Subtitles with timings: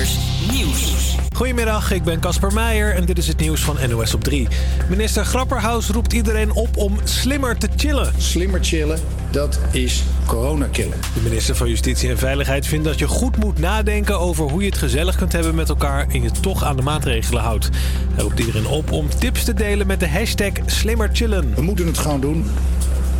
[0.00, 1.16] Nieuws.
[1.36, 4.48] Goedemiddag, ik ben Casper Meijer en dit is het nieuws van NOS op 3.
[4.88, 8.12] Minister Grapperhaus roept iedereen op om slimmer te chillen.
[8.16, 8.98] Slimmer chillen,
[9.30, 10.98] dat is corona killen.
[11.14, 14.68] De minister van Justitie en Veiligheid vindt dat je goed moet nadenken over hoe je
[14.68, 17.68] het gezellig kunt hebben met elkaar en je toch aan de maatregelen houdt.
[18.14, 21.54] Hij roept iedereen op om tips te delen met de hashtag slimmer chillen.
[21.54, 22.50] We moeten het gewoon doen.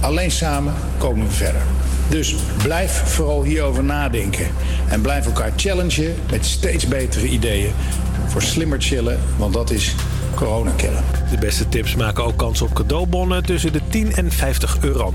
[0.00, 1.62] Alleen samen komen we verder.
[2.10, 4.46] Dus blijf vooral hierover nadenken.
[4.88, 7.72] En blijf elkaar challengen met steeds betere ideeën.
[8.26, 9.94] Voor slimmer chillen, want dat is
[10.34, 11.19] corona killen.
[11.30, 15.14] De beste tips maken ook kans op cadeaubonnen tussen de 10 en 50 euro.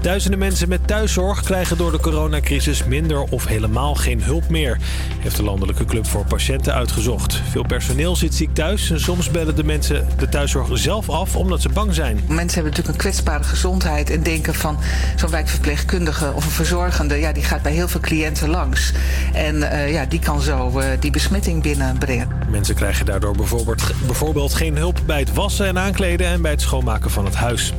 [0.00, 4.78] Duizenden mensen met thuiszorg krijgen door de coronacrisis minder of helemaal geen hulp meer,
[5.20, 7.40] heeft de Landelijke Club voor Patiënten uitgezocht.
[7.50, 11.62] Veel personeel zit ziek thuis en soms bellen de mensen de thuiszorg zelf af omdat
[11.62, 12.16] ze bang zijn.
[12.16, 14.78] Mensen hebben natuurlijk een kwetsbare gezondheid en denken van
[15.16, 18.92] zo'n wijkverpleegkundige of een verzorgende, ja, die gaat bij heel veel cliënten langs.
[19.32, 22.28] En eh, ja, die kan zo eh, die besmetting binnenbrengen.
[22.50, 26.60] Mensen krijgen daardoor bijvoorbeeld, bijvoorbeeld geen hulp bij het wassen en aankleden en bij het
[26.60, 27.72] schoonmaken van het huis.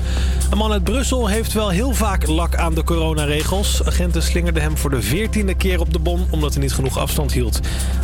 [0.50, 3.86] Een man uit Brussel heeft wel heel vaak lak aan de coronaregels.
[3.86, 7.34] Agenten slingerden hem voor de veertiende keer op de bon omdat hij niet genoeg afstand
[7.34, 7.60] hield.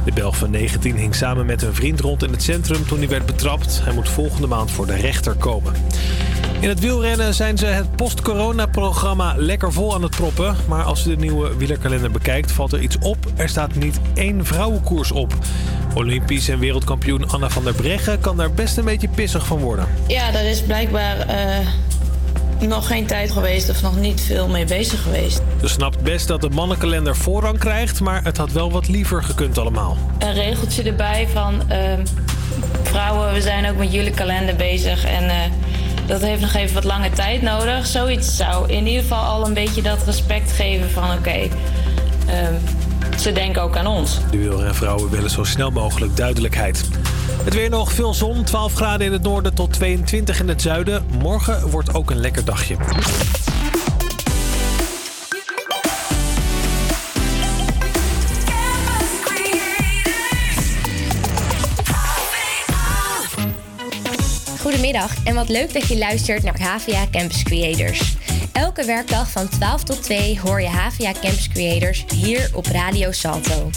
[0.06, 3.08] De Belg van 19 hing samen met een vriend rond in het centrum toen hij
[3.08, 3.80] werd betrapt.
[3.84, 5.74] Hij moet volgende maand voor de rechter komen.
[6.66, 10.56] In het wielrennen zijn ze het post-corona-programma lekker vol aan het proppen.
[10.68, 13.18] Maar als je de nieuwe wielerkalender bekijkt, valt er iets op.
[13.36, 15.34] Er staat niet één vrouwenkoers op.
[15.96, 19.88] Olympisch en wereldkampioen Anna van der Breggen kan daar best een beetje pissig van worden.
[20.08, 21.68] Ja, dat is blijkbaar eh,
[22.68, 25.42] nog geen tijd geweest of nog niet veel mee bezig geweest.
[25.62, 29.58] Ze snapt best dat de mannenkalender voorrang krijgt, maar het had wel wat liever gekund
[29.58, 29.98] allemaal.
[30.20, 32.06] Een regeltje erbij van ehm,
[32.84, 35.36] vrouwen, we zijn ook met jullie kalender bezig en eh,
[36.08, 37.86] dat heeft nog even wat lange tijd nodig.
[37.86, 41.50] Zoiets zou in ieder geval al een beetje dat respect geven van oké,
[42.28, 42.54] ehm,
[43.20, 44.20] ze denken ook aan ons.
[44.32, 46.84] De wielrenvrouwen willen zo snel mogelijk duidelijkheid.
[47.44, 51.06] Het weer nog veel zon, 12 graden in het noorden tot 22 in het zuiden.
[51.20, 52.76] Morgen wordt ook een lekker dagje.
[64.86, 68.16] Goedemiddag en wat leuk dat je luistert naar HVA Campus Creators.
[68.52, 73.70] Elke werkdag van 12 tot 2 hoor je HVA Campus Creators hier op Radio Salto.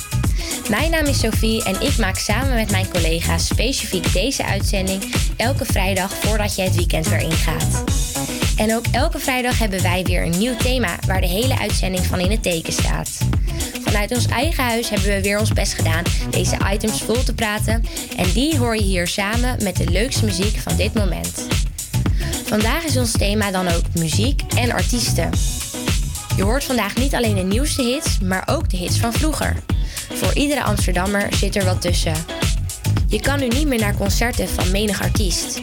[0.68, 5.02] Mijn naam is Sophie en ik maak samen met mijn collega's specifiek deze uitzending
[5.36, 7.97] elke vrijdag voordat je het weekend weer ingaat.
[8.58, 12.20] En ook elke vrijdag hebben wij weer een nieuw thema waar de hele uitzending van
[12.20, 13.18] in het teken staat.
[13.82, 17.84] Vanuit ons eigen huis hebben we weer ons best gedaan deze items vol te praten
[18.16, 21.46] en die hoor je hier samen met de leukste muziek van dit moment.
[22.44, 25.30] Vandaag is ons thema dan ook muziek en artiesten.
[26.36, 29.56] Je hoort vandaag niet alleen de nieuwste hits, maar ook de hits van vroeger.
[30.14, 32.14] Voor iedere Amsterdammer zit er wat tussen.
[33.08, 35.60] Je kan nu niet meer naar concerten van menig artiest.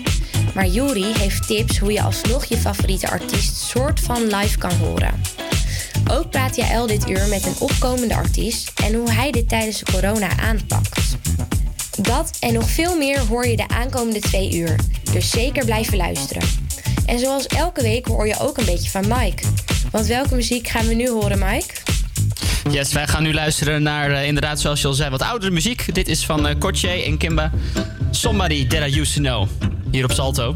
[0.55, 5.21] Maar Juri heeft tips hoe je alsnog je favoriete artiest soort van live kan horen.
[6.11, 9.91] Ook praat Jaël dit uur met een opkomende artiest en hoe hij dit tijdens de
[9.91, 11.17] corona aanpakt.
[12.01, 14.75] Dat en nog veel meer hoor je de aankomende twee uur,
[15.11, 16.47] dus zeker blijven luisteren.
[17.05, 19.43] En zoals elke week hoor je ook een beetje van Mike.
[19.91, 21.73] Want welke muziek gaan we nu horen, Mike?
[22.71, 25.93] Yes, wij gaan nu luisteren naar uh, inderdaad, zoals je al zei, wat oudere muziek.
[25.93, 27.51] Dit is van uh, en Kimba.
[28.11, 29.47] Somebody That I Used To Know.
[29.91, 30.53] Hier op Salto.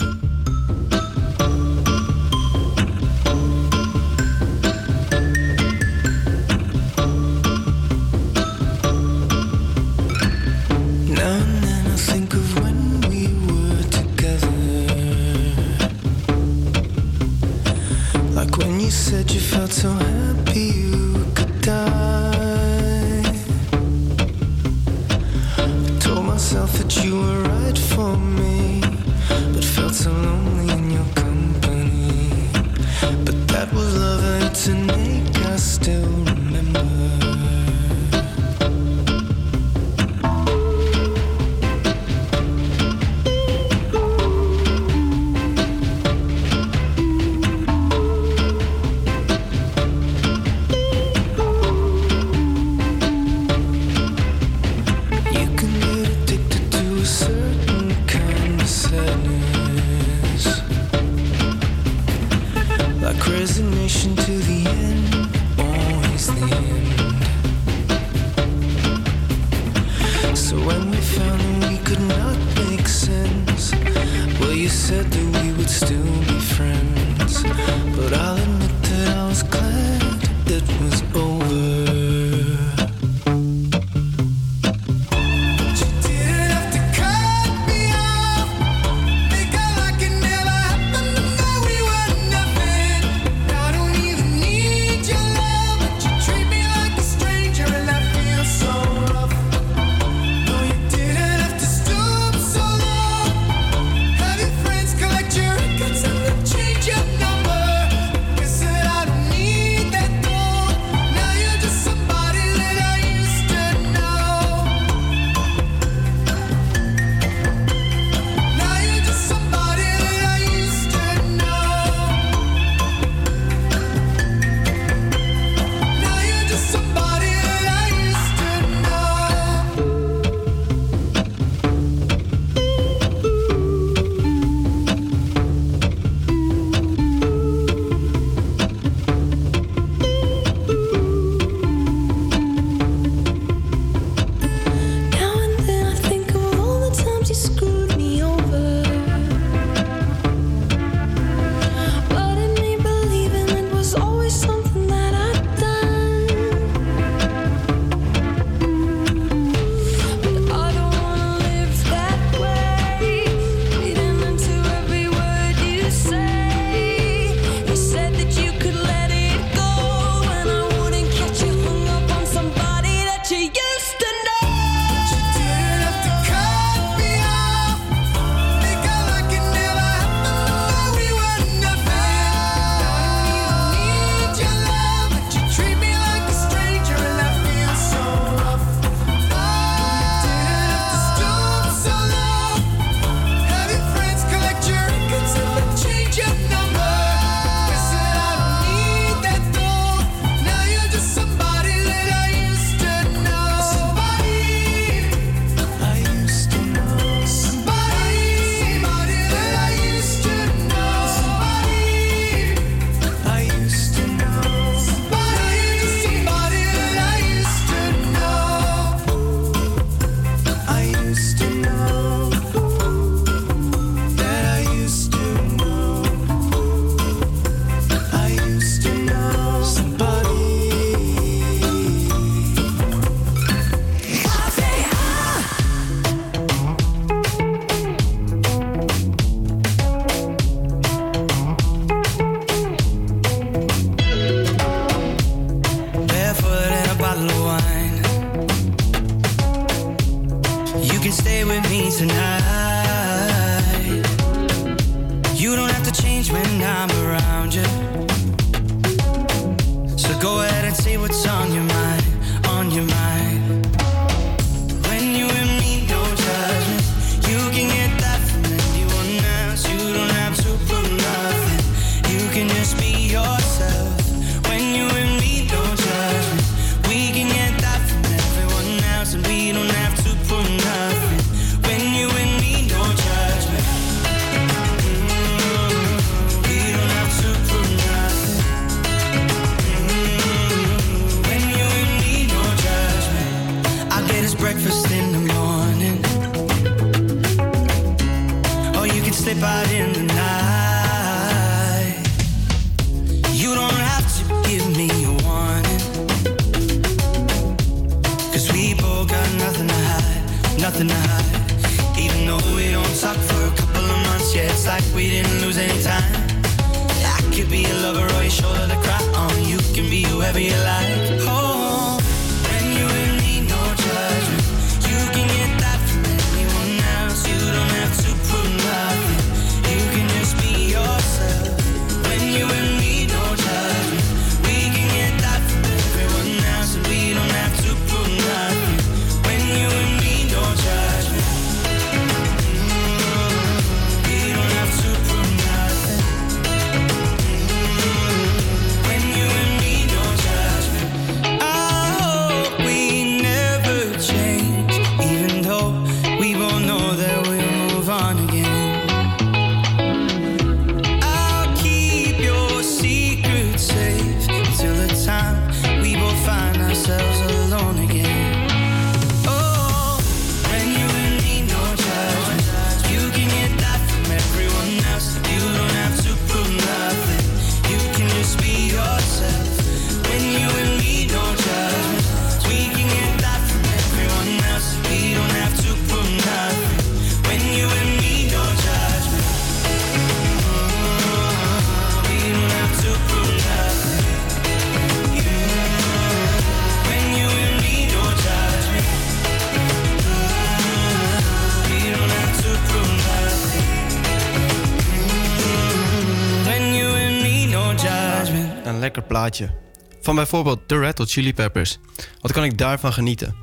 [410.01, 411.77] Van bijvoorbeeld The Red Hot Chili Peppers.
[412.21, 413.35] Wat kan ik daarvan genieten?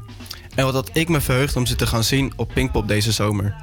[0.55, 3.55] En wat had ik me verheugd om ze te gaan zien op Pinkpop deze zomer.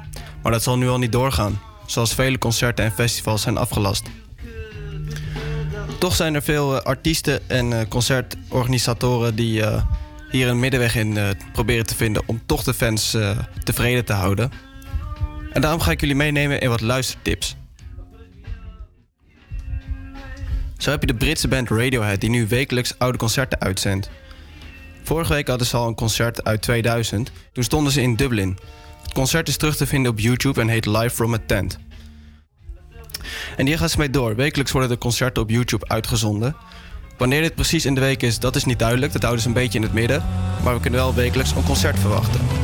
[0.42, 4.02] Maar dat zal nu al niet doorgaan, zoals vele concerten en festivals zijn afgelast.
[5.98, 9.82] Toch zijn er veel eh, artiesten en eh, concertorganisatoren die eh,
[10.30, 11.18] hier een middenweg in
[11.52, 13.16] proberen te vinden om toch de fans
[13.62, 14.50] tevreden te houden.
[15.52, 17.56] En daarom ga ik jullie meenemen in wat luistertips.
[20.84, 24.10] Zo heb je de Britse band Radiohead die nu wekelijks oude concerten uitzendt.
[25.02, 27.30] Vorige week hadden ze al een concert uit 2000.
[27.52, 28.58] Toen stonden ze in Dublin.
[29.02, 31.78] Het concert is terug te vinden op YouTube en heet Live from a Tent.
[33.56, 34.36] En hier gaan ze mee door.
[34.36, 36.56] Wekelijks worden de concerten op YouTube uitgezonden.
[37.16, 39.12] Wanneer dit precies in de week is, dat is niet duidelijk.
[39.12, 40.24] Dat houden ze een beetje in het midden.
[40.64, 42.63] Maar we kunnen wel wekelijks een concert verwachten.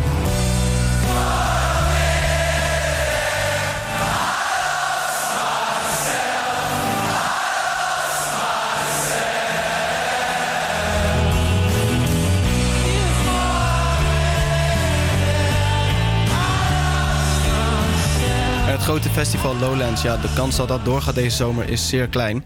[18.90, 22.44] Grote festival Lowlands, ja, de kans dat dat doorgaat deze zomer is zeer klein.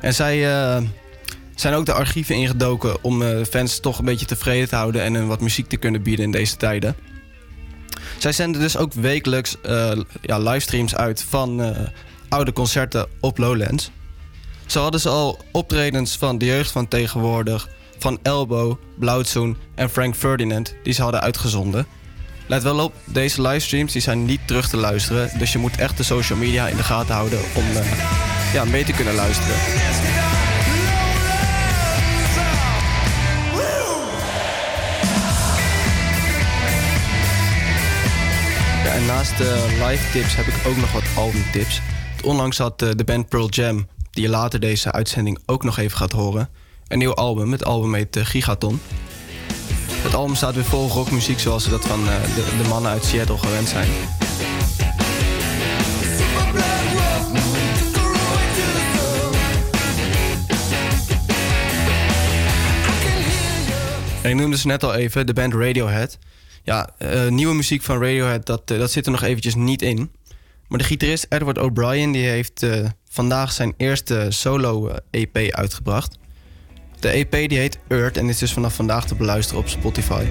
[0.00, 0.82] En zij eh,
[1.54, 5.14] zijn ook de archieven ingedoken om eh, fans toch een beetje tevreden te houden en
[5.14, 6.96] hun wat muziek te kunnen bieden in deze tijden.
[8.18, 11.76] Zij zenden dus ook wekelijks eh, ja, livestreams uit van
[12.28, 13.90] oude concerten op Lowlands.
[14.66, 20.14] Zo hadden ze al optredens van de jeugd van tegenwoordig, van Elbow, Blauwzoen en Frank
[20.14, 21.86] Ferdinand, die ze hadden uitgezonden.
[22.46, 25.38] Let wel op, deze livestreams die zijn niet terug te luisteren.
[25.38, 28.84] Dus je moet echt de social media in de gaten houden om eh, ja, mee
[28.84, 29.56] te kunnen luisteren.
[38.92, 41.80] En naast de live tips heb ik ook nog wat albumtips.
[42.24, 45.96] Onlangs had eh, de band Pearl Jam, die je later deze uitzending ook nog even
[45.96, 46.48] gaat horen,
[46.88, 47.52] een nieuw album.
[47.52, 48.80] Het album heet eh, Gigaton.
[50.02, 53.04] Het album staat weer vol rockmuziek zoals we dat van eh, de, de mannen uit
[53.04, 53.88] Seattle gewend zijn.
[64.22, 66.18] Ik noemde ze net al even, de band Radiohead.
[66.62, 70.10] Ja, eh, nieuwe muziek van Radiohead, dat, eh, dat zit er nog eventjes niet in.
[70.68, 72.66] Maar de gitarist Edward O'Brien die heeft
[73.08, 76.18] vandaag zijn eerste solo-EP uitgebracht.
[77.02, 80.24] De EP die heet Earth en is dus vanaf vandaag te beluisteren op Spotify.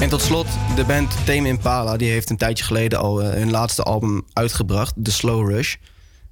[0.00, 3.50] En tot slot, de band Tame Impala die heeft een tijdje geleden al eh, hun
[3.50, 5.74] laatste album uitgebracht, The Slow Rush.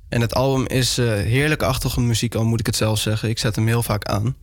[0.09, 3.29] En het album is eh, heerlijke achtergrondmuziek, al moet ik het zelf zeggen.
[3.29, 4.37] Ik zet hem heel vaak aan.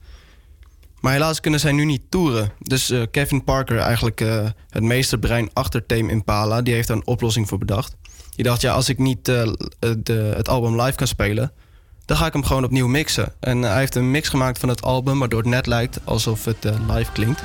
[1.00, 2.52] Maar helaas kunnen zij nu niet toeren.
[2.60, 7.08] Dus eh, Kevin Parker, eigenlijk eh, het meesterbrein achter Tame Impala, die heeft daar een
[7.08, 7.96] oplossing voor bedacht.
[8.36, 11.52] Die dacht, ja, als ik niet de, het album live kan spelen,
[12.06, 13.34] dan ga ik hem gewoon opnieuw mixen.
[13.40, 16.64] En hij heeft een mix gemaakt van het album, waardoor het net lijkt alsof het
[16.90, 17.42] live klinkt.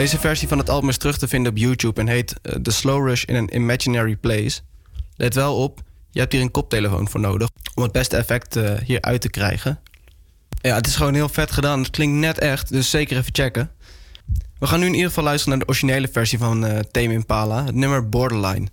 [0.00, 2.70] Deze versie van het album is terug te vinden op YouTube en heet eh, The
[2.70, 4.60] Slow Rush in an Imaginary Place.
[5.16, 5.80] Let wel op,
[6.10, 9.30] je hebt hier een koptelefoon voor nodig om het beste effect eh, hier uit te
[9.30, 9.80] krijgen.
[10.60, 11.78] Ja, het is gewoon heel vet gedaan.
[11.78, 13.70] Het klinkt net echt, dus zeker even checken.
[14.58, 17.64] We gaan nu in ieder geval luisteren naar de originele versie van eh Tame Impala,
[17.64, 18.66] het nummer Borderline.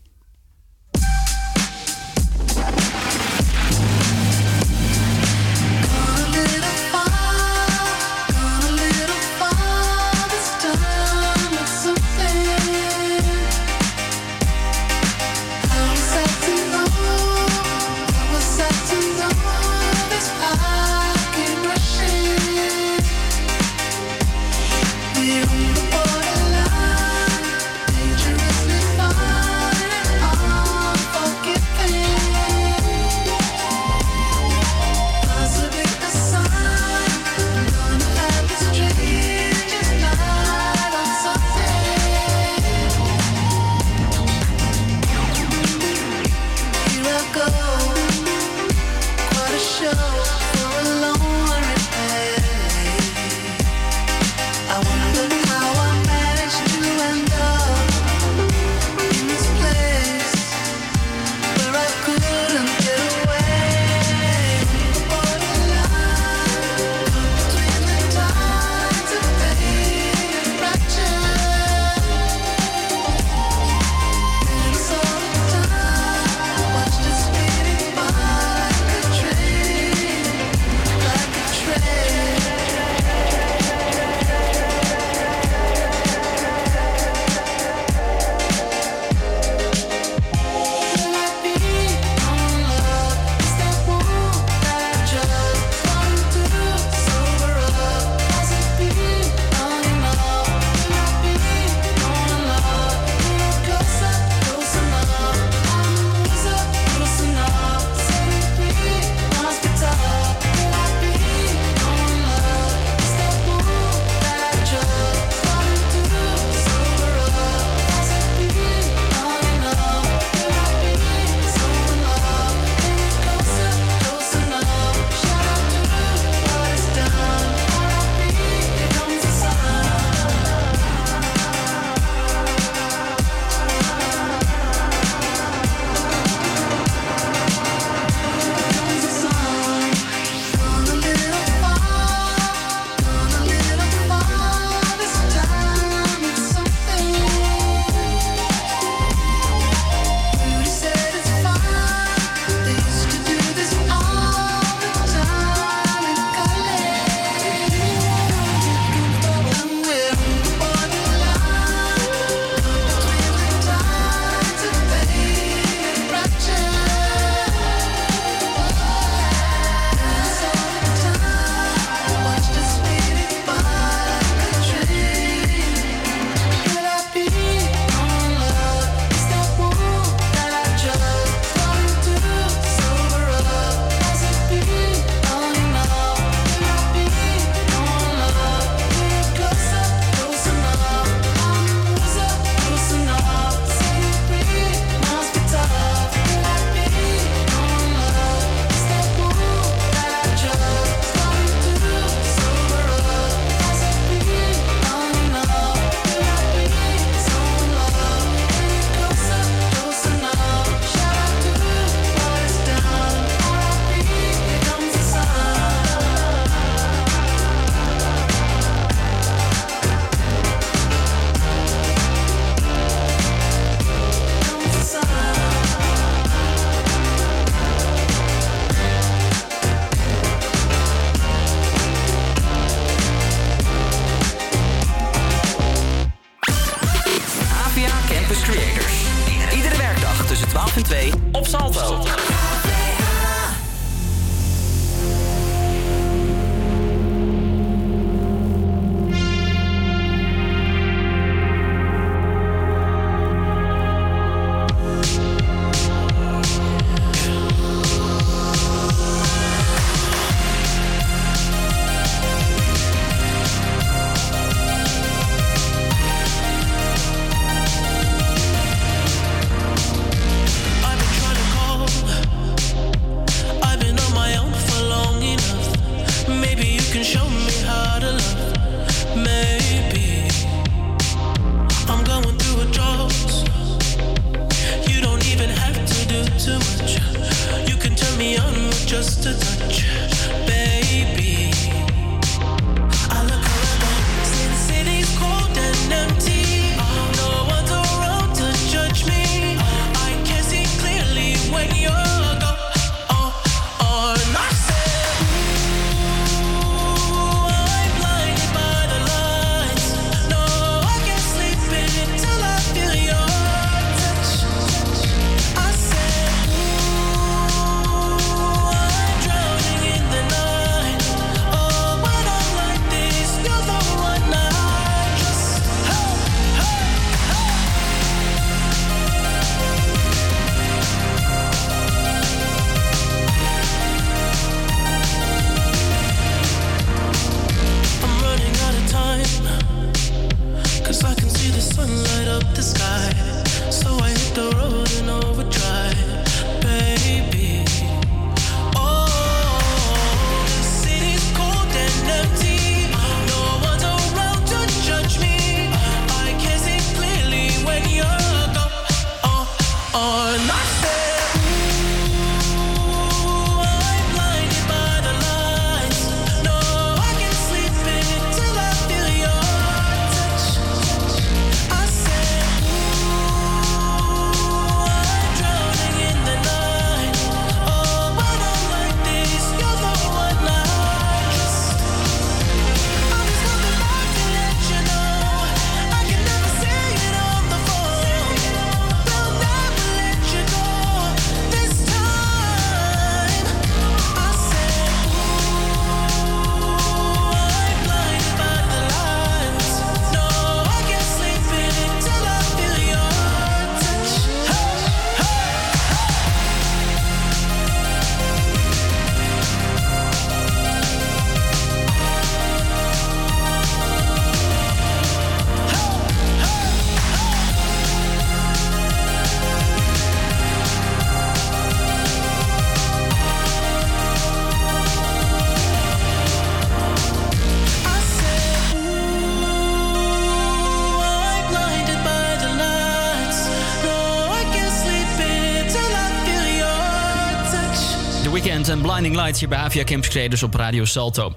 [439.36, 441.36] Hier bij Havia Campus Creators op Radio Salto.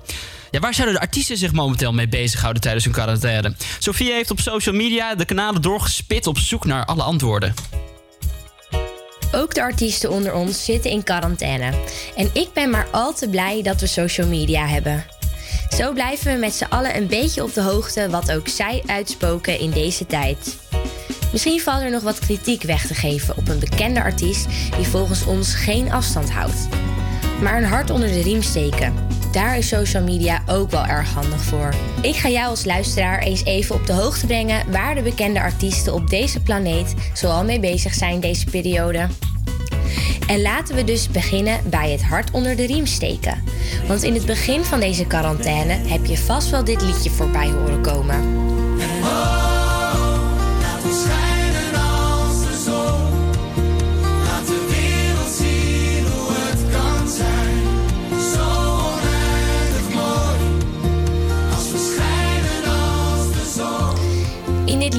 [0.51, 3.55] Ja, waar zouden de artiesten zich momenteel mee bezighouden tijdens hun quarantaine?
[3.79, 7.55] Sophie heeft op social media de kanalen doorgespit op zoek naar alle antwoorden.
[9.33, 11.73] Ook de artiesten onder ons zitten in quarantaine.
[12.17, 15.05] En ik ben maar al te blij dat we social media hebben.
[15.77, 19.59] Zo blijven we met z'n allen een beetje op de hoogte wat ook zij uitspoken
[19.59, 20.59] in deze tijd.
[21.33, 25.25] Misschien valt er nog wat kritiek weg te geven op een bekende artiest die volgens
[25.25, 26.80] ons geen afstand houdt.
[27.43, 28.95] Maar een hart onder de riem steken,
[29.33, 31.75] daar is social media ook wel erg handig voor.
[32.03, 35.95] Ik ga jou als luisteraar eens even op de hoogte brengen waar de bekende artiesten
[35.95, 39.07] op deze planeet zoal mee bezig zijn deze periode.
[40.27, 43.43] En laten we dus beginnen bij het hart onder de riem steken.
[43.87, 47.81] Want in het begin van deze quarantaine heb je vast wel dit liedje voorbij horen
[47.81, 48.49] komen.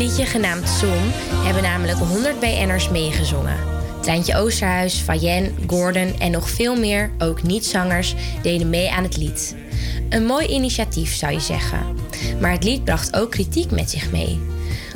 [0.01, 1.11] Liedje genaamd Zon
[1.43, 3.57] hebben namelijk 100 BN'ers meegezongen.
[4.01, 9.55] Treintje Oosterhuis, Fayen, Gordon en nog veel meer, ook niet-zangers, deden mee aan het lied.
[10.09, 11.79] Een mooi initiatief zou je zeggen.
[12.39, 14.39] Maar het lied bracht ook kritiek met zich mee.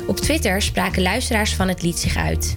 [0.06, 2.56] Op Twitter spraken luisteraars van het lied zich uit.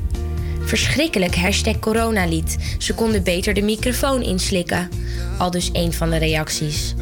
[0.62, 2.58] Verschrikkelijk hashtag coronalied.
[2.78, 4.90] Ze konden beter de microfoon inslikken.
[5.38, 6.94] Al dus een van de reacties.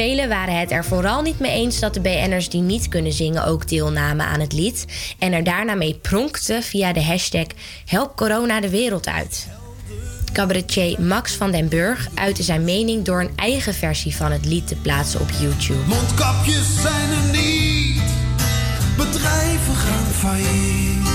[0.00, 3.44] Velen waren het er vooral niet mee eens dat de BN'ers die niet kunnen zingen
[3.44, 4.84] ook deelnamen aan het lied.
[5.18, 7.46] En er daarna mee pronkten via de hashtag
[7.84, 9.48] Help corona de wereld uit.
[10.32, 14.66] Cabaretier Max van den Burg uitte zijn mening door een eigen versie van het lied
[14.66, 15.86] te plaatsen op YouTube.
[15.86, 18.02] Mondkapjes zijn er niet.
[18.96, 21.08] Bedrijven gaan failliet.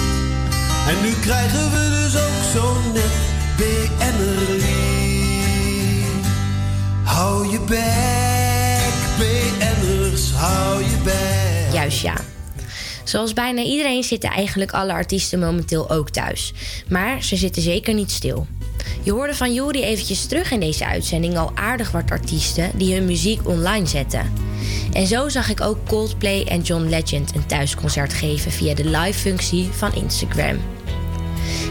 [0.87, 3.13] En nu krijgen we dus ook zo'n net
[3.57, 4.63] BN'er
[7.03, 8.34] Hou je bek,
[10.35, 11.73] hou je bek.
[11.73, 12.15] Juist ja.
[13.03, 16.53] Zoals bijna iedereen zitten eigenlijk alle artiesten momenteel ook thuis.
[16.89, 18.47] Maar ze zitten zeker niet stil.
[19.03, 23.05] Je hoorde van Juri eventjes terug in deze uitzending al aardig wat artiesten die hun
[23.05, 24.33] muziek online zetten.
[24.93, 29.69] En zo zag ik ook Coldplay en John Legend een thuisconcert geven via de live-functie
[29.71, 30.57] van Instagram.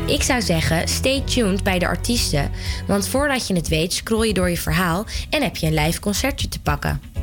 [0.06, 2.50] Ik zou zeggen, stay tuned bij de artiesten,
[2.86, 6.00] want voordat je het weet scroll je door je verhaal en heb je een live
[6.00, 7.13] concertje te pakken.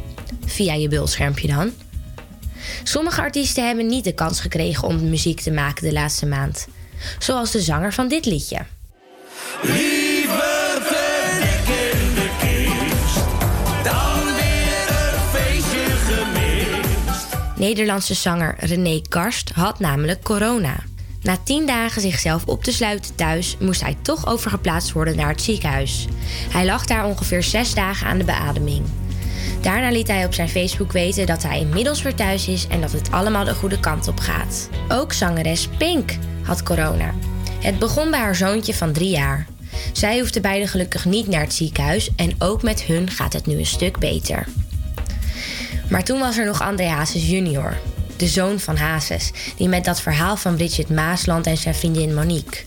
[0.46, 1.72] Via je beeldschermpje dan.
[2.84, 6.68] Sommige artiesten hebben niet de kans gekregen om muziek te maken de laatste maand.
[7.20, 8.58] Zoals de zanger van dit liedje.
[9.62, 13.16] Liever verdekken de kist
[13.84, 17.28] dan weer een feestje gemist.
[17.58, 20.76] Nederlandse zanger René Karst had namelijk corona.
[21.22, 25.42] Na tien dagen zichzelf op te sluiten thuis moest hij toch overgeplaatst worden naar het
[25.42, 26.08] ziekenhuis.
[26.50, 28.86] Hij lag daar ongeveer zes dagen aan de beademing.
[29.62, 32.92] Daarna liet hij op zijn Facebook weten dat hij inmiddels weer thuis is en dat
[32.92, 34.70] het allemaal de goede kant op gaat.
[34.88, 36.12] Ook zangeres Pink
[36.44, 37.14] had corona.
[37.60, 39.48] Het begon bij haar zoontje van drie jaar.
[39.94, 43.58] Zij hoefde beide gelukkig niet naar het ziekenhuis en ook met hun gaat het nu
[43.58, 44.48] een stuk beter.
[45.90, 47.78] Maar toen was er nog André Hazes junior,
[48.18, 52.64] de zoon van Hazes, die met dat verhaal van Bridget Maasland en zijn vriendin Monique.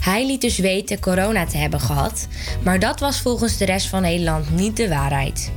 [0.00, 2.26] Hij liet dus weten corona te hebben gehad,
[2.62, 5.50] maar dat was volgens de rest van Nederland niet de waarheid.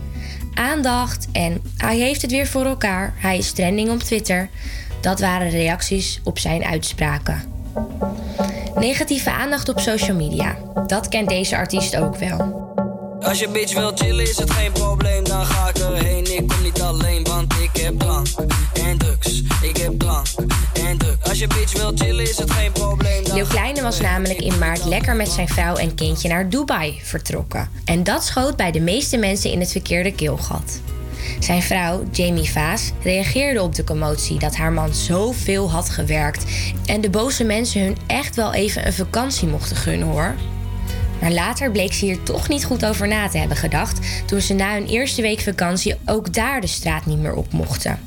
[0.53, 4.49] Aandacht en hij heeft het weer voor elkaar, hij is trending op Twitter.
[5.01, 7.41] Dat waren reacties op zijn uitspraken.
[8.75, 10.57] Negatieve aandacht op social media,
[10.87, 12.68] dat kent deze artiest ook wel.
[13.21, 16.37] Als je bitch wil chillen is het geen probleem, dan ga ik erheen.
[16.37, 18.27] Ik kom niet alleen, want ik heb drank
[18.73, 19.41] en drugs.
[19.61, 20.27] Ik heb drank
[20.73, 21.29] en drugs.
[21.29, 23.23] Als je bitch wil chillen is het geen probleem.
[23.33, 27.69] Leeuw Kleine was namelijk in maart lekker met zijn vrouw en kindje naar Dubai vertrokken.
[27.85, 30.81] En dat schoot bij de meeste mensen in het verkeerde keelgat.
[31.39, 36.43] Zijn vrouw, Jamie Vaas, reageerde op de commotie dat haar man zoveel had gewerkt
[36.85, 40.35] en de boze mensen hun echt wel even een vakantie mochten gunnen hoor.
[41.21, 44.53] Maar later bleek ze hier toch niet goed over na te hebben gedacht toen ze
[44.53, 47.99] na hun eerste week vakantie ook daar de straat niet meer op mochten.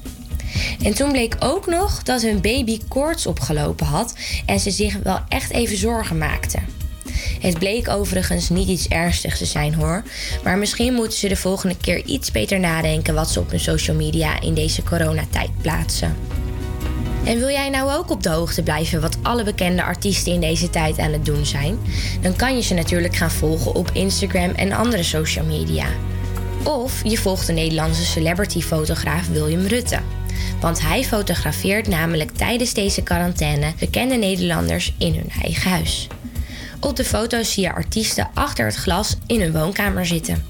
[0.82, 4.14] En toen bleek ook nog dat hun baby koorts opgelopen had
[4.46, 6.58] en ze zich wel echt even zorgen maakte.
[7.40, 10.02] Het bleek overigens niet iets ernstigs te zijn hoor,
[10.44, 13.96] maar misschien moeten ze de volgende keer iets beter nadenken wat ze op hun social
[13.96, 16.16] media in deze coronatijd plaatsen.
[17.24, 20.70] En wil jij nou ook op de hoogte blijven wat alle bekende artiesten in deze
[20.70, 21.78] tijd aan het doen zijn?
[22.20, 25.86] Dan kan je ze natuurlijk gaan volgen op Instagram en andere social media.
[26.64, 29.98] Of je volgt de Nederlandse celebrity-fotograaf William Rutte.
[30.60, 36.06] Want hij fotografeert namelijk tijdens deze quarantaine bekende Nederlanders in hun eigen huis.
[36.80, 40.44] Op de foto's zie je artiesten achter het glas in hun woonkamer zitten.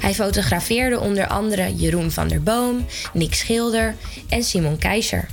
[0.00, 3.94] Hij fotografeerde onder andere Jeroen van der Boom, Nick Schilder
[4.28, 5.28] en Simon Keizer.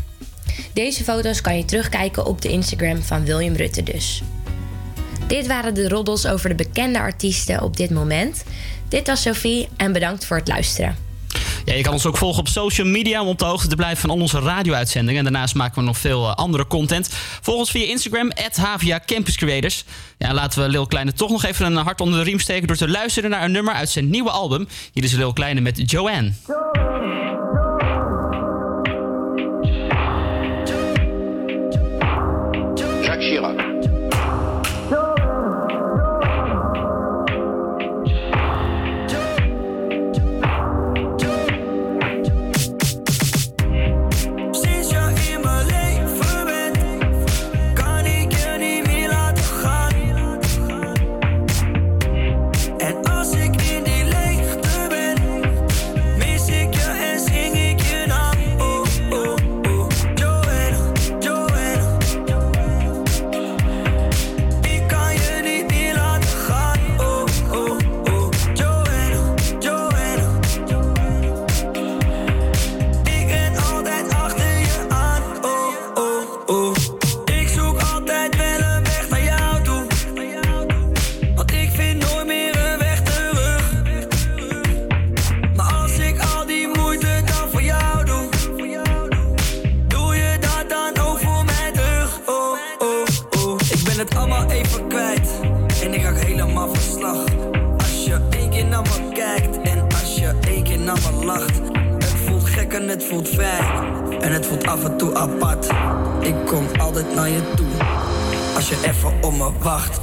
[0.73, 4.21] Deze foto's kan je terugkijken op de Instagram van William Rutte dus.
[5.27, 8.43] Dit waren de roddels over de bekende artiesten op dit moment.
[8.87, 10.95] Dit was Sophie en bedankt voor het luisteren.
[11.65, 13.97] Ja, je kan ons ook volgen op social media om op de hoogte te blijven
[13.97, 15.25] van al onze radio-uitzendingen.
[15.25, 17.09] En daarnaast maken we nog veel eh, andere content.
[17.41, 19.85] Volg ons via Instagram, Havia Campus Creators.
[20.17, 22.67] Ja, en laten we Lil Kleine toch nog even een hart onder de riem steken
[22.67, 24.67] door te luisteren naar een nummer uit zijn nieuwe album.
[24.93, 26.31] Hier is Lil Kleine met Joanne.
[33.23, 33.62] Chirac.
[101.23, 101.59] Lacht.
[101.97, 103.65] Het voelt gek en het voelt fijn.
[104.21, 105.69] En het voelt af en toe apart.
[106.19, 107.67] Ik kom altijd naar je toe.
[108.55, 109.99] Als je even op me wacht.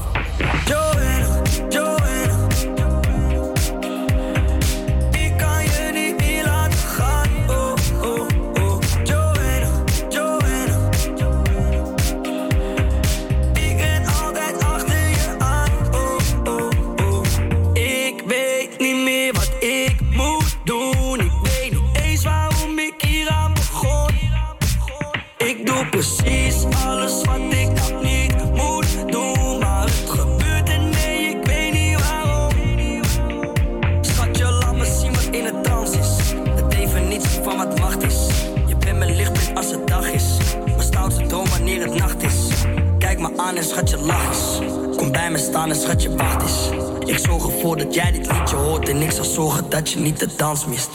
[45.33, 46.69] bij me staan en schatje wacht eens.
[47.09, 50.19] Ik zorg ervoor dat jij dit liedje hoort en ik zal zorgen dat je niet
[50.19, 50.90] de dans mist.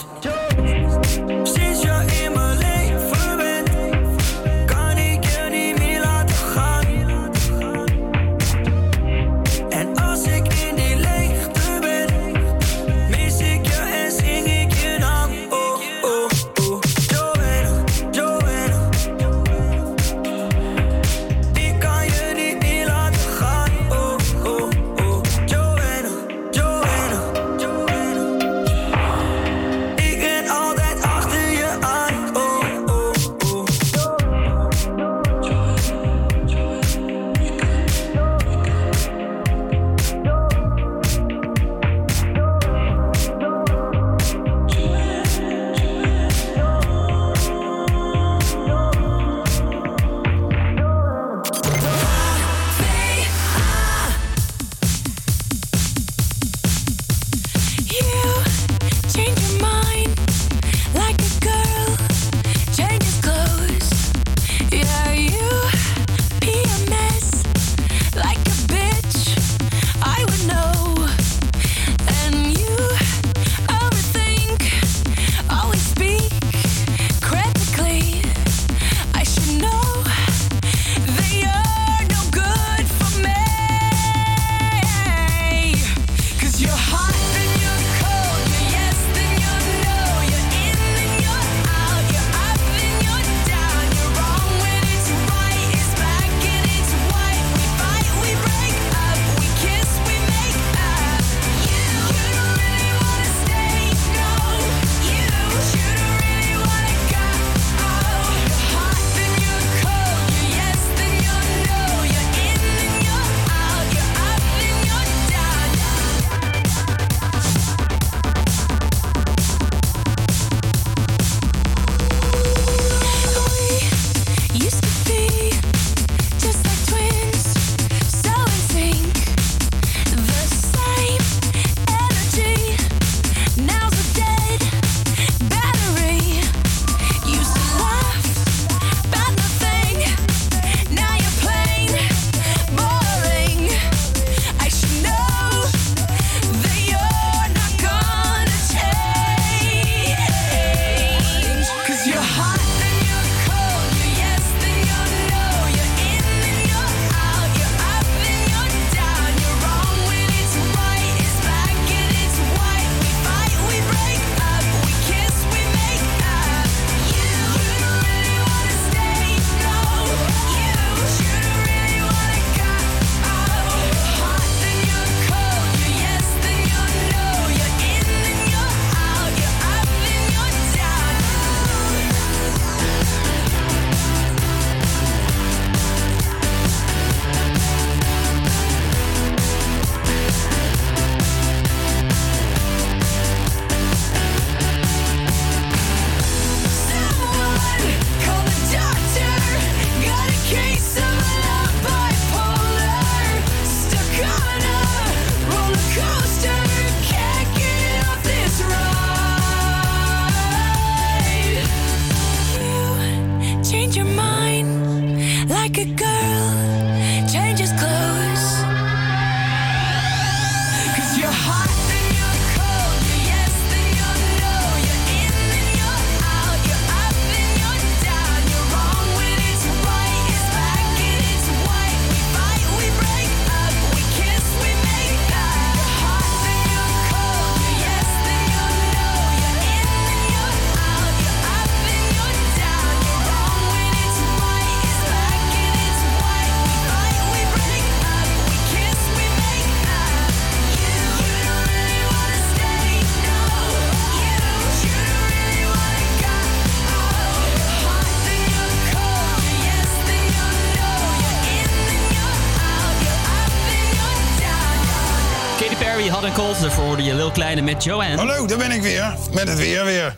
[266.56, 268.15] We Daarvoor je Lil Kleine met Joanne.
[268.15, 269.15] Hallo, daar ben ik weer.
[269.34, 270.15] Met het weer weer.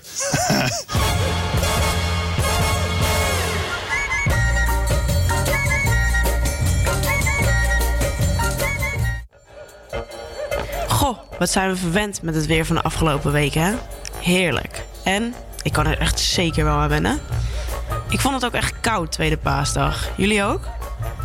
[10.88, 13.74] Goh, wat zijn we verwend met het weer van de afgelopen weken, hè?
[14.22, 14.86] Heerlijk.
[15.04, 17.20] En ik kan er echt zeker wel aan wennen.
[18.10, 20.10] Ik vond het ook echt koud tweede paasdag.
[20.16, 20.62] Jullie ook?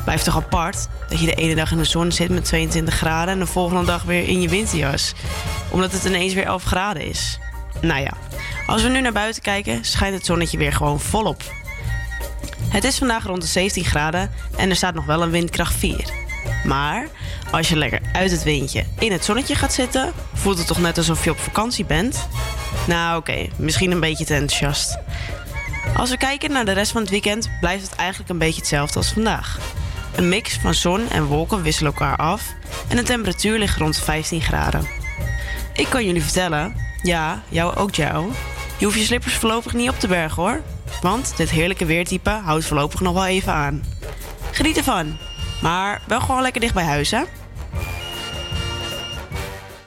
[0.05, 0.89] Blijft toch apart?
[1.13, 3.85] Dat je de ene dag in de zon zit met 22 graden en de volgende
[3.85, 5.13] dag weer in je winterjas.
[5.71, 7.39] Omdat het ineens weer 11 graden is.
[7.81, 8.13] Nou ja,
[8.67, 11.43] als we nu naar buiten kijken, schijnt het zonnetje weer gewoon volop.
[12.69, 16.05] Het is vandaag rond de 17 graden en er staat nog wel een windkracht 4.
[16.65, 17.07] Maar
[17.51, 20.99] als je lekker uit het windje in het zonnetje gaat zitten, voelt het toch net
[20.99, 22.29] alsof je op vakantie bent?
[22.87, 24.99] Nou oké, misschien een beetje te enthousiast.
[25.97, 28.99] Als we kijken naar de rest van het weekend, blijft het eigenlijk een beetje hetzelfde
[28.99, 29.59] als vandaag.
[30.17, 32.55] Een mix van zon en wolken wisselen elkaar af
[32.89, 34.87] en de temperatuur ligt rond de 15 graden.
[35.75, 38.33] Ik kan jullie vertellen, ja, jou ook jou,
[38.79, 40.61] je hoeft je slippers voorlopig niet op te bergen hoor.
[41.01, 43.83] Want dit heerlijke weertype houdt voorlopig nog wel even aan.
[44.51, 45.17] Geniet ervan,
[45.63, 47.23] maar wel gewoon lekker dicht bij huis hè.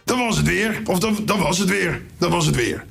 [0.04, 0.82] Dat was het weer.
[0.86, 2.02] Of dat, dat was het weer.
[2.18, 2.84] Dat was het weer.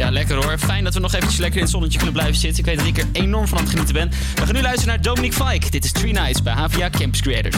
[0.00, 0.58] Ja, lekker hoor.
[0.58, 2.58] Fijn dat we nog eventjes lekker in het zonnetje kunnen blijven zitten.
[2.58, 4.10] Ik weet dat ik er enorm van aan het genieten ben.
[4.34, 5.70] We gaan nu luisteren naar Dominic Fike.
[5.70, 7.56] Dit is Three Nights bij HVA Campus Creators.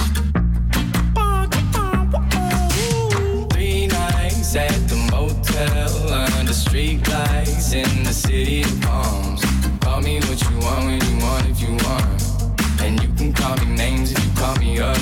[3.48, 9.42] Three nights at the motel under street lights in the city of palms.
[9.78, 12.22] Call me what you want when you want if you want.
[12.80, 14.96] And you can call me names if you call me up.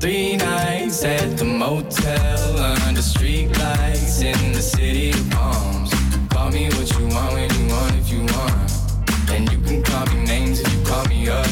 [0.00, 5.77] Three nights at the motel under street lights in the city of palms.
[7.08, 8.72] Want when you want if you want.
[9.30, 11.46] And you can call me names if you call me up.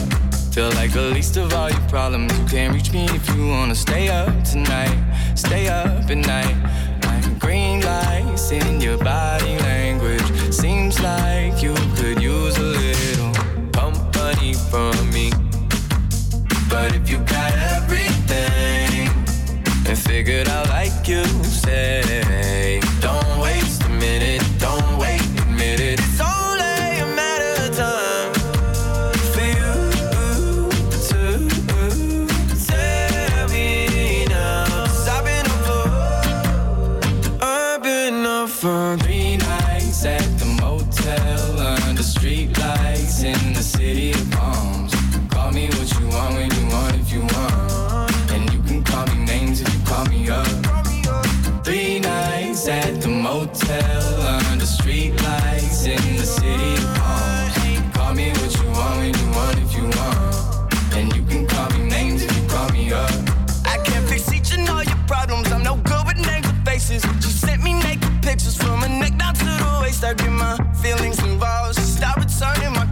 [0.53, 2.33] Feel like the least of all your problems.
[2.39, 4.97] You can't reach me if you wanna stay up tonight.
[5.35, 6.57] Stay up at night.
[7.05, 10.29] Like green lights in your body language.
[10.51, 13.33] Seems like you could use a little
[13.73, 15.31] company from me.
[16.71, 19.09] But if you got everything
[19.87, 22.26] and figured out like you say,
[67.01, 67.25] faces.
[67.25, 70.05] She sent me naked pictures from her neck down to the waist.
[70.05, 71.77] I get my feelings involved.
[71.77, 72.86] She stopped returning my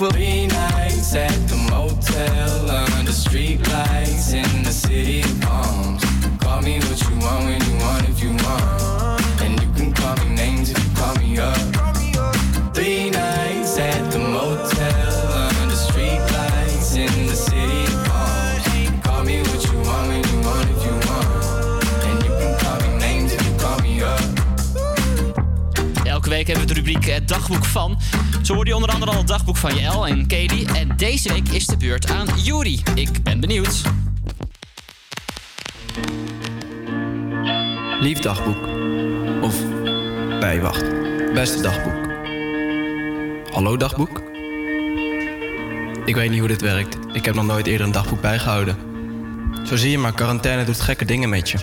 [0.00, 6.02] for three nights at the motel under street lights in the city of palms.
[6.38, 9.20] Call me what you want when you want if you want.
[9.42, 11.60] And you can call me names if you call me up.
[12.72, 18.64] Three nights at the motel under street lights in the city of palms.
[19.04, 21.84] Call me what you want when you want if you want.
[22.08, 24.20] And you can call me names if you call me up.
[26.06, 27.98] Elke week hebben we de rubriek Het Dagboek van.
[28.42, 30.66] Zo hoorde je onder andere al dagboek van Jel en Katie.
[30.72, 32.82] En deze week is de beurt aan Juri.
[32.94, 33.82] Ik ben benieuwd.
[38.00, 38.68] Lief dagboek.
[39.42, 39.54] Of,
[40.40, 40.84] nee, wacht.
[41.32, 42.08] Beste dagboek.
[43.52, 44.22] Hallo dagboek?
[46.04, 46.96] Ik weet niet hoe dit werkt.
[47.12, 48.76] Ik heb nog nooit eerder een dagboek bijgehouden.
[49.66, 51.58] Zo zie je maar, quarantaine doet gekke dingen met je.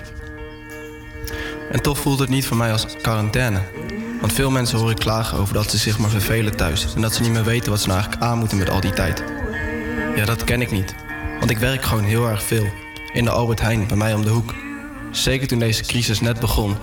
[1.72, 3.62] En toch voelt het niet voor mij als quarantaine.
[4.20, 6.95] Want veel mensen hoor ik klagen over dat ze zich maar vervelen thuis.
[6.95, 8.93] En dat ze niet meer weten wat ze nou eigenlijk aan moeten met al die
[8.93, 9.24] tijd.
[10.15, 10.95] Ja, dat ken ik niet.
[11.39, 12.65] Want ik werk gewoon heel erg veel.
[13.13, 14.53] In de Albert Heijn, bij mij om de hoek.
[15.11, 16.78] Zeker toen deze crisis net begon.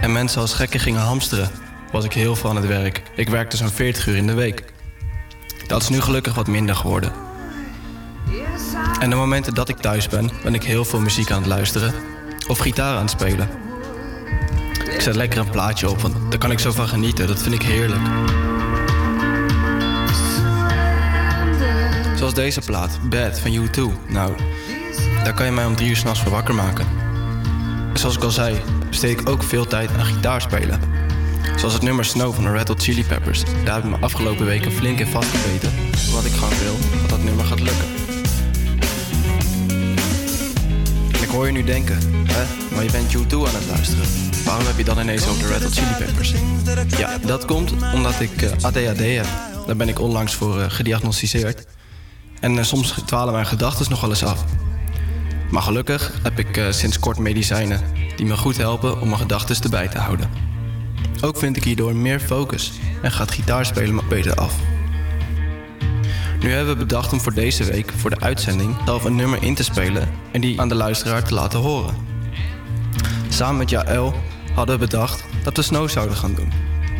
[0.00, 1.50] En mensen als gekken gingen hamsteren.
[1.92, 3.02] Was ik heel veel aan het werk.
[3.14, 4.64] Ik werkte zo'n 40 uur in de week.
[5.66, 7.12] Dat is nu gelukkig wat minder geworden.
[9.00, 11.94] En de momenten dat ik thuis ben, ben ik heel veel muziek aan het luisteren.
[12.48, 13.61] Of gitaar aan het spelen.
[15.02, 17.26] Ik zet lekker een plaatje op, want daar kan ik zo van genieten.
[17.26, 18.00] Dat vind ik heerlijk.
[22.16, 23.80] Zoals deze plaat, Bad van U2.
[24.08, 24.32] Nou,
[25.24, 26.86] daar kan je mij om drie uur s'nachts voor wakker maken.
[27.94, 30.80] Zoals ik al zei, besteed ik ook veel tijd aan gitaarspelen.
[31.56, 33.42] Zoals het nummer Snow van de Red Hot Chili Peppers.
[33.64, 35.72] Daar heb ik me afgelopen weken flink in vastgebeten.
[36.12, 38.02] Wat ik gewoon wil, dat dat nummer gaat lukken.
[41.32, 42.74] hoor je nu denken, hè?
[42.74, 44.31] maar je bent U2 aan het luisteren.
[44.44, 46.32] Waarom heb je dan ineens over de Red Hot Chili Peppers?
[46.98, 49.26] Ja, dat komt omdat ik eh, ADHD heb.
[49.66, 51.66] Daar ben ik onlangs voor eh, gediagnosticeerd.
[52.40, 54.44] En eh, soms dwalen mijn gedachten nog wel eens af.
[55.50, 57.80] Maar gelukkig heb ik sinds kort medicijnen
[58.16, 60.30] die me goed helpen om mijn gedachten erbij te houden.
[61.20, 62.72] Ook vind ik hierdoor meer focus
[63.02, 64.54] en gaat gitaarspelen me beter af.
[66.40, 69.54] Nu hebben we bedacht om voor deze week, voor de uitzending, zelf een nummer in
[69.54, 72.11] te spelen en die aan de luisteraar te laten horen.
[73.32, 74.14] Samen met Jaël
[74.54, 76.52] hadden we bedacht dat we Snow zouden gaan doen.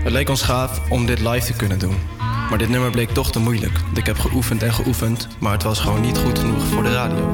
[0.03, 1.97] Het leek ons gaaf om dit live te kunnen doen.
[2.19, 3.81] Maar dit nummer bleek toch te moeilijk.
[3.95, 7.31] Ik heb geoefend en geoefend, maar het was gewoon niet goed genoeg voor de radio.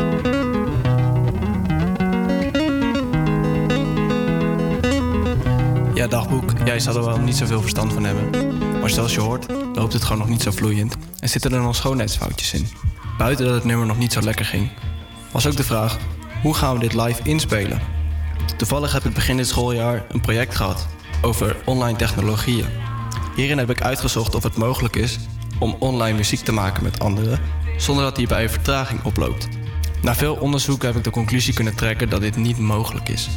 [5.95, 8.31] Ja, dagboek, jij zal er wel niet zoveel verstand van hebben.
[8.81, 11.77] Maar zoals je hoort, loopt het gewoon nog niet zo vloeiend en zitten er nog
[11.77, 12.69] schoonheidsfoutjes in.
[13.19, 14.71] Buiten dat het nummer nog niet zo lekker ging,
[15.31, 15.99] was ook de vraag:
[16.43, 17.98] hoe gaan we dit live inspelen?
[18.57, 20.87] Toevallig heb ik begin dit schooljaar een project gehad
[21.23, 22.69] over online technologieën.
[23.35, 25.19] Hierin heb ik uitgezocht of het mogelijk is
[25.59, 27.41] om online muziek te maken met anderen
[27.77, 29.49] zonder dat hierbij een vertraging oploopt.
[30.03, 33.29] Na veel onderzoek heb ik de conclusie kunnen trekken dat dit niet mogelijk is.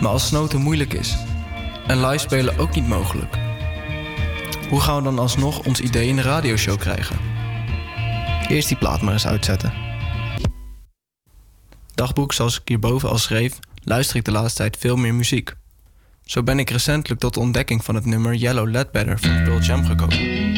[0.00, 1.16] Maar als Snow te moeilijk is
[1.86, 3.36] en live spelen ook niet mogelijk,
[4.68, 7.16] hoe gaan we dan alsnog ons idee in de radioshow krijgen?
[8.48, 9.72] Eerst die plaat maar eens uitzetten.
[11.94, 15.54] Dagboek zoals ik hierboven al schreef, luister ik de laatste tijd veel meer muziek.
[16.24, 19.84] Zo ben ik recentelijk tot de ontdekking van het nummer Yellow Ledbetter van Pearl Jam
[19.84, 20.50] gekomen.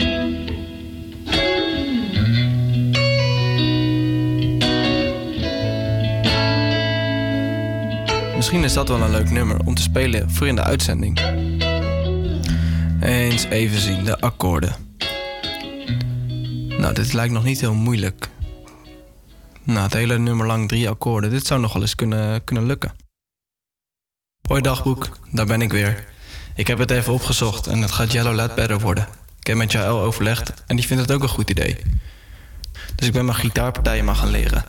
[8.36, 11.20] Misschien is dat wel een leuk nummer om te spelen voor in de uitzending.
[13.00, 14.76] Eens even zien, de akkoorden.
[16.68, 18.28] Nou, dit lijkt nog niet heel moeilijk.
[19.62, 21.30] Nou, het hele nummer lang drie akkoorden.
[21.30, 23.03] Dit zou nog wel eens kunnen, kunnen lukken.
[24.48, 26.04] Hoi dagboek, daar ben ik weer.
[26.54, 29.08] Ik heb het even opgezocht en het gaat Yellow Ledbetter worden.
[29.40, 31.76] Ik heb met Jaël overlegd en die vindt het ook een goed idee.
[32.94, 34.64] Dus ik ben mijn gitaarpartijen maar gaan leren.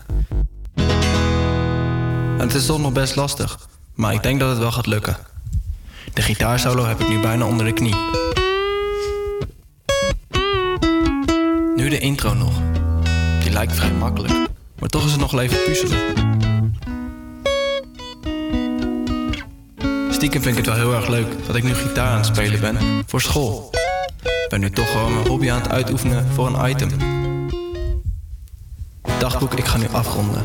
[2.38, 5.18] En het is toch nog best lastig, maar ik denk dat het wel gaat lukken.
[6.14, 7.96] De gitaarsolo heb ik nu bijna onder de knie.
[11.76, 12.62] Nu de intro nog.
[13.40, 14.34] Die lijkt vrij makkelijk,
[14.80, 16.35] maar toch is het nog even puzzelen.
[20.16, 22.60] Stiekem vind ik het wel heel erg leuk dat ik nu gitaar aan het spelen
[22.60, 23.70] ben voor school.
[24.24, 26.90] Ik ben nu toch gewoon mijn hobby aan het uitoefenen voor een item.
[29.20, 30.44] Dagboek, ik ga nu afronden.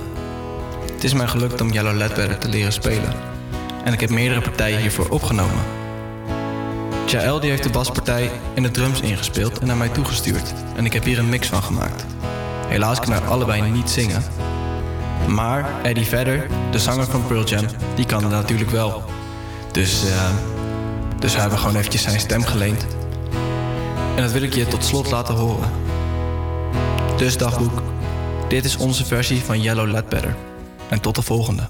[0.93, 3.15] Het is mij gelukt om Yellow Ledbetter te leren spelen.
[3.85, 5.63] En ik heb meerdere partijen hiervoor opgenomen.
[7.07, 10.55] Jaël die heeft de baspartij en de drums ingespeeld en naar mij toegestuurd.
[10.77, 12.05] En ik heb hier een mix van gemaakt.
[12.67, 14.23] Helaas kan hij allebei niet zingen.
[15.29, 19.19] Maar Eddie Vedder, de zanger van Pearl Jam, die kan het natuurlijk wel.
[19.73, 20.31] Dus, eh,
[21.19, 22.87] dus we hebben gewoon eventjes zijn stem geleend.
[24.17, 25.71] En dat wil ik je tot slot laten horen.
[27.17, 27.83] Dus dagboek,
[28.49, 30.37] dit is onze versie van Yellow Ledbetter.
[30.89, 31.69] En tot de volgende.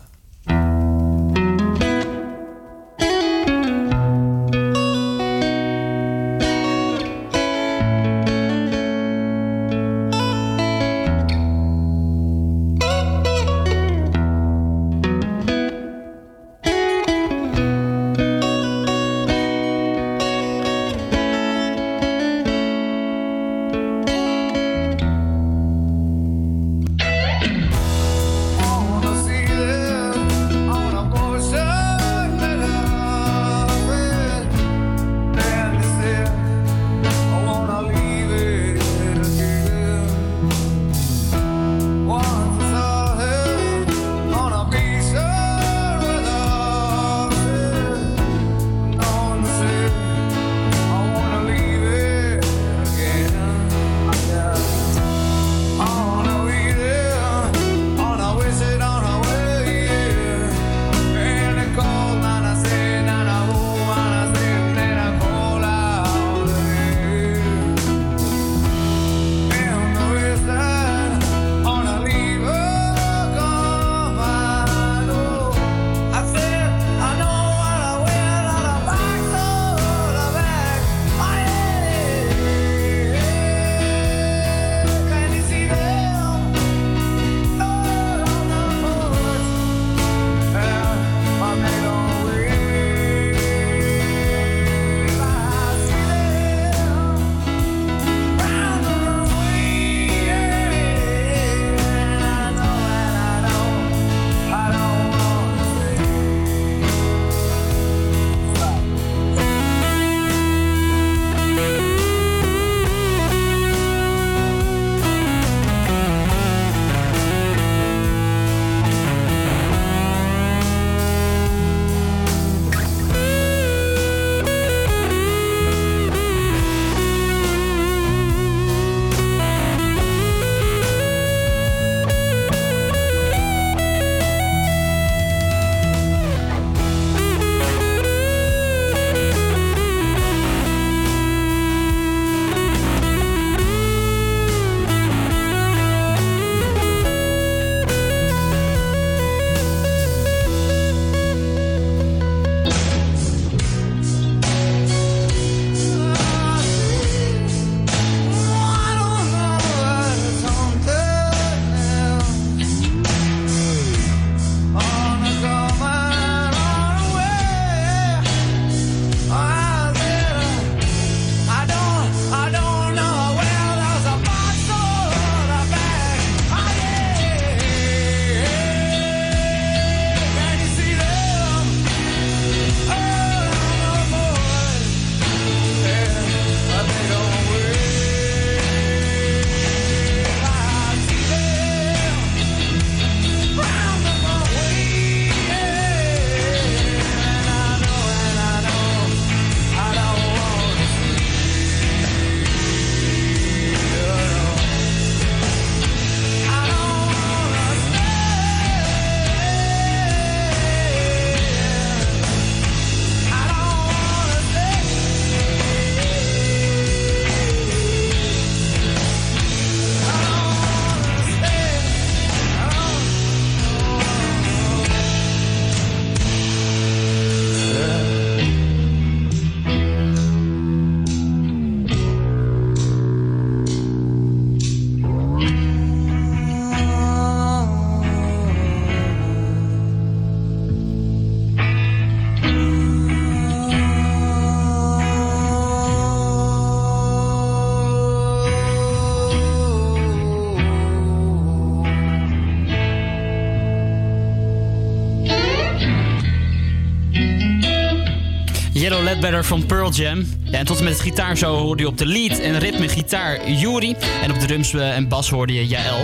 [259.20, 260.26] Ledbetter van Pearl Jam.
[260.44, 263.50] Ja, en tot en met het gitaarsolo hoorde je op de lead en ritme gitaar
[263.50, 263.96] Yuri.
[264.22, 265.98] En op de drums eh, en bas hoorde je Jaël.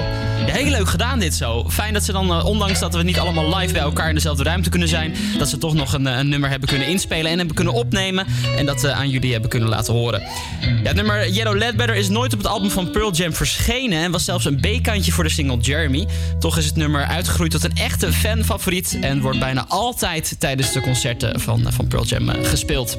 [0.47, 1.65] Ja, heel leuk gedaan dit zo.
[1.69, 4.43] Fijn dat ze dan, eh, ondanks dat we niet allemaal live bij elkaar in dezelfde
[4.43, 5.15] ruimte kunnen zijn...
[5.39, 8.27] dat ze toch nog een, eh, een nummer hebben kunnen inspelen en hebben kunnen opnemen.
[8.57, 10.23] En dat aan jullie hebben kunnen laten horen.
[10.67, 13.99] Ja, het nummer Yellow Ledbetter is nooit op het album van Pearl Jam verschenen...
[13.99, 16.07] en was zelfs een B-kantje voor de single Jeremy.
[16.39, 18.99] Toch is het nummer uitgegroeid tot een echte fanfavoriet...
[19.01, 22.99] en wordt bijna altijd tijdens de concerten van, van Pearl Jam eh, gespeeld.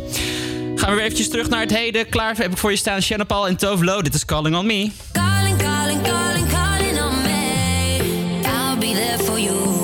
[0.75, 2.09] Gaan we weer eventjes terug naar het heden.
[2.09, 4.03] Klaar heb ik voor je staan Shannon Paul en Tove.
[4.03, 4.91] Dit is Calling On Me.
[5.11, 7.99] Calling, calling, calling, calling on me.
[8.43, 9.76] I'll be there for you.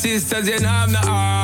[0.00, 1.39] Sisters, you don't have no heart.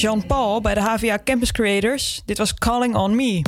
[0.00, 2.22] Jean-Paul bij de HVA Campus Creators.
[2.24, 3.42] Dit was Calling on Me.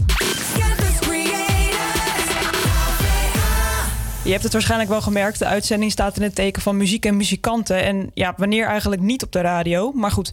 [4.25, 5.39] Je hebt het waarschijnlijk wel gemerkt.
[5.39, 7.83] De uitzending staat in het teken van muziek en muzikanten.
[7.83, 9.93] En ja, wanneer eigenlijk niet op de radio.
[9.93, 10.33] Maar goed,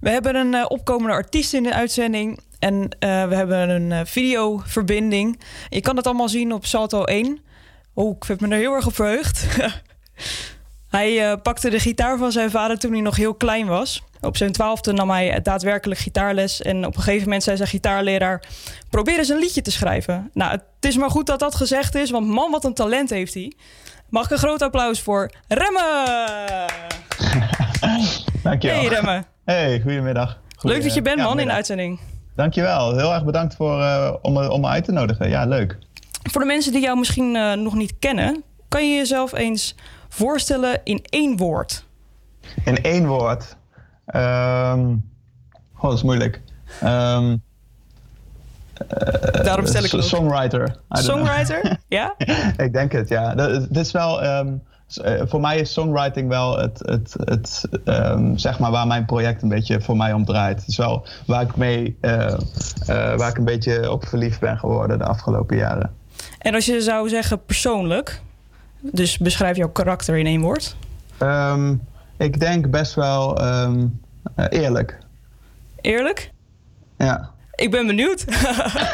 [0.00, 2.38] we hebben een eh, opkomende artiest in de uitzending.
[2.58, 5.40] En eh, we hebben een eh, videoverbinding.
[5.68, 7.38] Je kan het allemaal zien op Salto 1.
[7.94, 9.46] Oh, ik heb me er heel erg op verheugd.
[10.96, 14.02] Hij eh, pakte de gitaar van zijn vader toen hij nog heel klein was.
[14.20, 16.62] Op zijn twaalfde nam hij daadwerkelijk gitaarles.
[16.62, 18.42] En op een gegeven moment zei zijn gitaarleraar...
[18.90, 20.30] probeer eens een liedje te schrijven.
[20.32, 22.10] Nou, het is maar goed dat dat gezegd is...
[22.10, 23.52] want man, wat een talent heeft hij.
[24.08, 26.66] Mag ik een groot applaus voor Remmen!
[28.42, 28.78] Dankjewel.
[28.78, 29.26] Hey Remmen.
[29.44, 30.38] Hey, goedemiddag.
[30.60, 32.00] Leuk dat je bent, Ja, man, in de uitzending.
[32.34, 32.96] Dankjewel.
[32.96, 35.28] Heel erg bedankt voor, eh, om, me, om me uit te nodigen.
[35.28, 35.78] Ja, leuk.
[36.30, 39.74] Voor de mensen die jou misschien eh, nog niet kennen, kan je jezelf eens
[40.16, 41.84] voorstellen in één woord?
[42.64, 43.56] In één woord.
[44.06, 44.94] Ehm
[45.76, 46.42] oh, dat is moeilijk.
[46.80, 47.36] Ehm
[49.44, 50.06] Daarom stel ik het ook.
[50.06, 50.76] Songwriter.
[50.88, 51.78] Songwriter?
[51.88, 52.14] ja?
[52.56, 53.34] ik denk het, ja.
[53.34, 54.52] Het is wel, ehm,
[55.02, 57.68] eh, voor mij is songwriting wel het, het, het
[58.34, 60.58] zeg maar waar mijn project een beetje voor mij om draait.
[60.58, 62.38] Het is wel waar ik mee, eh, eh,
[63.16, 65.94] waar ik een beetje op verliefd ben geworden de afgelopen jaren.
[66.38, 68.20] En als je zou zeggen persoonlijk,
[68.92, 70.76] dus beschrijf jouw karakter in één woord.
[71.18, 71.74] Ehm,
[72.18, 73.86] ik denk best wel ehm,
[74.34, 74.98] eh, eerlijk.
[75.80, 76.30] Eerlijk?
[76.98, 77.30] Ja.
[77.54, 78.24] Ik ben benieuwd.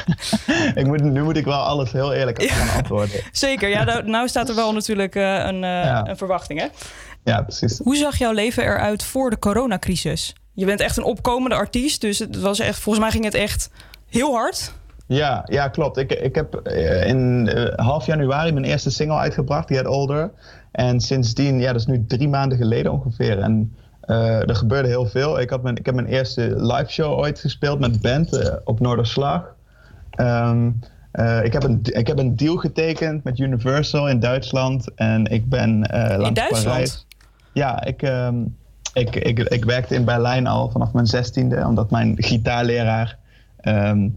[0.74, 3.20] ik moet, nu moet ik wel alles heel eerlijk gaan antwoorden.
[3.32, 6.08] Zeker, ja, nou, nou staat er wel natuurlijk eh, een, eh, Ja.
[6.08, 6.66] een verwachting, hè?
[7.24, 7.78] Ja, precies.
[7.78, 10.32] Hoe zag jouw leven eruit voor de coronacrisis?
[10.52, 13.70] Je bent echt een opkomende artiest, dus het was echt, volgens mij ging het echt
[14.08, 14.72] heel hard.
[15.06, 15.96] Ja, ja klopt.
[15.96, 20.30] Ik, ik heb eh, in eh, half januari mijn eerste single uitgebracht, Get Older.
[20.70, 23.38] En sindsdien, ja, dat is nu drie maanden geleden ongeveer.
[23.38, 25.40] En eh, er gebeurde heel veel.
[25.40, 29.54] Ik, had mijn, ik heb mijn eerste live show ooit gespeeld met band op Noorderslag.
[30.10, 30.70] Ehm,
[31.12, 34.94] eh, ik, heb een, ik heb een deal getekend met Universal in Duitsland.
[34.94, 35.78] En ik ben
[36.16, 36.64] langs Duitsland?
[36.64, 37.06] Parijs.
[37.52, 38.34] Ja, ik, ehm,
[38.92, 43.18] ik, ik, ik werkte in Berlijn al vanaf mijn zestiende, omdat mijn gitaarleraar
[43.56, 44.08] ehm,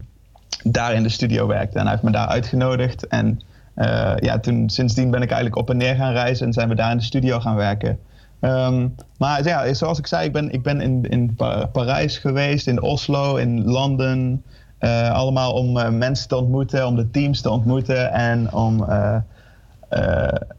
[0.64, 1.76] daar in de studio werkte.
[1.78, 3.06] En hij heeft me daar uitgenodigd.
[3.06, 3.40] En
[3.74, 6.74] eh, ja, toen, sindsdien ben ik eigenlijk op en neer gaan reizen en zijn we
[6.74, 7.98] daar in de studio gaan werken.
[8.40, 8.88] Ehm,
[9.18, 12.82] maar ja, zoals ik zei, ik ben, ik ben in, in Pa- Parijs geweest, in
[12.82, 14.42] Oslo, in Londen.
[14.78, 18.86] eh, allemaal om eh, mensen te ontmoeten, om de teams te ontmoeten en om,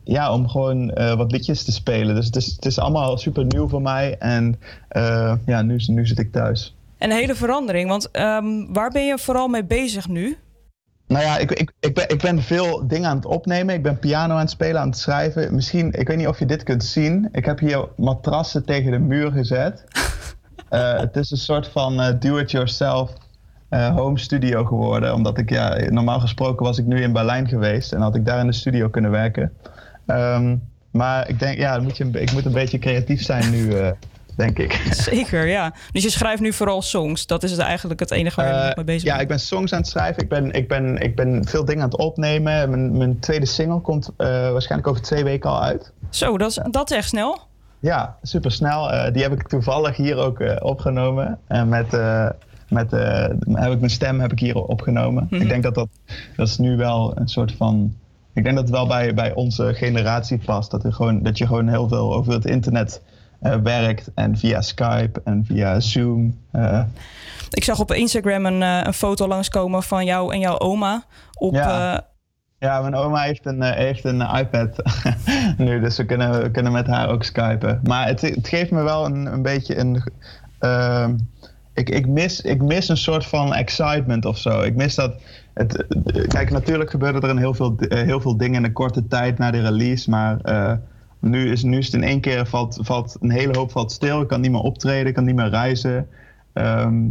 [0.03, 2.15] ja, om gewoon wat liedjes te spelen.
[2.15, 4.17] Dus het is, het is allemaal super nieuw voor mij.
[4.17, 4.59] En
[5.45, 6.76] ja, nu, nu zit ik thuis.
[6.97, 10.37] Een hele verandering, want ehm, waar ben je vooral mee bezig nu?
[11.07, 13.75] Nou ja, ik, ik, ik, ben, ik ben veel dingen aan het opnemen.
[13.75, 15.55] Ik ben piano aan het spelen, aan het schrijven.
[15.55, 17.29] Misschien, ik weet niet of je dit kunt zien.
[17.31, 19.83] Ik heb hier matrassen tegen de muur gezet.
[20.69, 23.13] Eh, het is een soort van eh, do-it-yourself
[23.69, 25.13] eh, home studio geworden.
[25.13, 27.93] Omdat ik, ja, normaal gesproken was ik nu in Berlijn geweest.
[27.93, 29.53] En had ik daar in de studio kunnen werken.
[30.05, 30.55] Ehm,
[30.91, 33.73] maar ik denk, ja, moet je, ik moet een beetje creatief zijn nu,
[34.37, 34.71] denk ik.
[35.11, 35.73] Zeker, ja.
[35.91, 37.25] Dus je schrijft nu vooral songs.
[37.25, 39.21] Dat is het eigenlijk het enige waar je Eh, mee bezig ja, bent.
[39.21, 40.23] ik ben songs aan het schrijven.
[40.23, 42.69] Ik ben, ik ben, ik ben veel dingen aan het opnemen.
[42.69, 45.91] Mijn, mijn tweede single komt eh, waarschijnlijk over twee weken al uit.
[46.09, 47.39] Zo, dat is, dat echt snel.
[47.79, 49.11] Ja, super snel.
[49.13, 51.39] die heb ik toevallig hier ook eh, opgenomen.
[51.47, 52.29] En met, eh,
[52.69, 53.21] met eh,
[53.53, 55.27] heb ik mijn stem heb ik hier opgenomen.
[55.29, 55.41] Mhm.
[55.41, 55.87] Ik denk dat dat,
[56.35, 57.93] dat is nu wel een soort van.
[58.33, 60.71] Ik denk dat het wel bij, bij onze generatie past.
[60.71, 64.11] Dat, er gewoon, dat je gewoon heel veel over het internet eh, werkt.
[64.15, 66.37] En via Skype en via Zoom.
[66.51, 66.81] eh,
[67.49, 71.03] Ik zag op Instagram een, eh, een foto langskomen van jou en jouw oma.
[71.37, 71.95] Op, Ja.
[71.95, 72.01] eh,
[72.59, 74.69] Ja, mijn oma heeft een, eh, heeft een iPad
[75.57, 77.79] nu, dus we kunnen, we kunnen met haar ook skypen.
[77.83, 80.03] Maar het, het geeft me wel een, een beetje een.
[80.59, 81.15] ehm,
[81.73, 84.61] ik, ik, mis, ik mis een soort van excitement of zo.
[84.61, 85.13] Ik mis dat.
[85.53, 85.85] Het,
[86.27, 89.37] kijk, natuurlijk gebeuren er een heel, veel, eh, heel veel dingen in een korte tijd
[89.37, 90.37] na de release, maar.
[90.41, 90.73] eh,
[91.19, 94.21] nu is, nu is het in één keer valt, valt een hele hoop valt stil.
[94.21, 96.07] Ik kan niet meer optreden, ik kan niet meer reizen.
[96.53, 97.05] Ehm,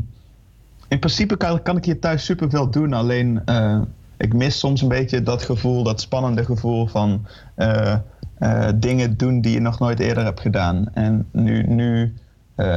[0.88, 2.92] in principe kan, ik hier thuis superveel doen.
[2.92, 3.80] Alleen eh,
[4.16, 7.96] ik mis soms een beetje dat gevoel, dat spannende gevoel van eh,
[8.38, 10.88] eh, dingen doen die je nog nooit eerder hebt gedaan.
[10.94, 12.14] En nu, nu,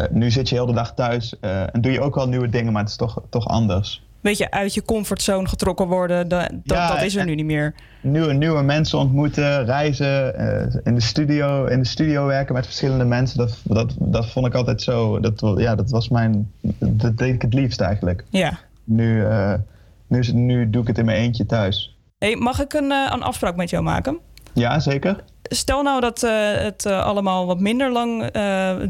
[0.09, 2.81] nu zit je heel de dag thuis en doe je ook wel nieuwe dingen, maar
[2.81, 4.07] het is toch, toch anders.
[4.21, 6.27] Weet je, uit je comfortzone getrokken worden.
[6.27, 7.73] Da- dat, Ja, dat is er nu niet meer.
[8.01, 13.05] Nieuwe, nieuwe mensen ontmoeten, reizen, eh, in, de studio, in de studio werken met verschillende
[13.05, 13.37] mensen.
[13.37, 15.19] Dat, dat, dat vond ik altijd zo.
[15.19, 16.51] Dat, ja, dat was mijn.
[16.79, 18.23] Dat deed ik het liefst eigenlijk.
[18.29, 18.59] Ja.
[18.83, 19.53] Nu, eh,
[20.07, 21.97] nu, nu doe ik het in mijn eentje thuis.
[22.17, 24.17] Hey, mag ik een, eh, een afspraak met jou maken?
[24.53, 25.23] Ja, zeker.
[25.41, 26.21] Stel nou dat
[26.61, 28.31] het allemaal wat minder lang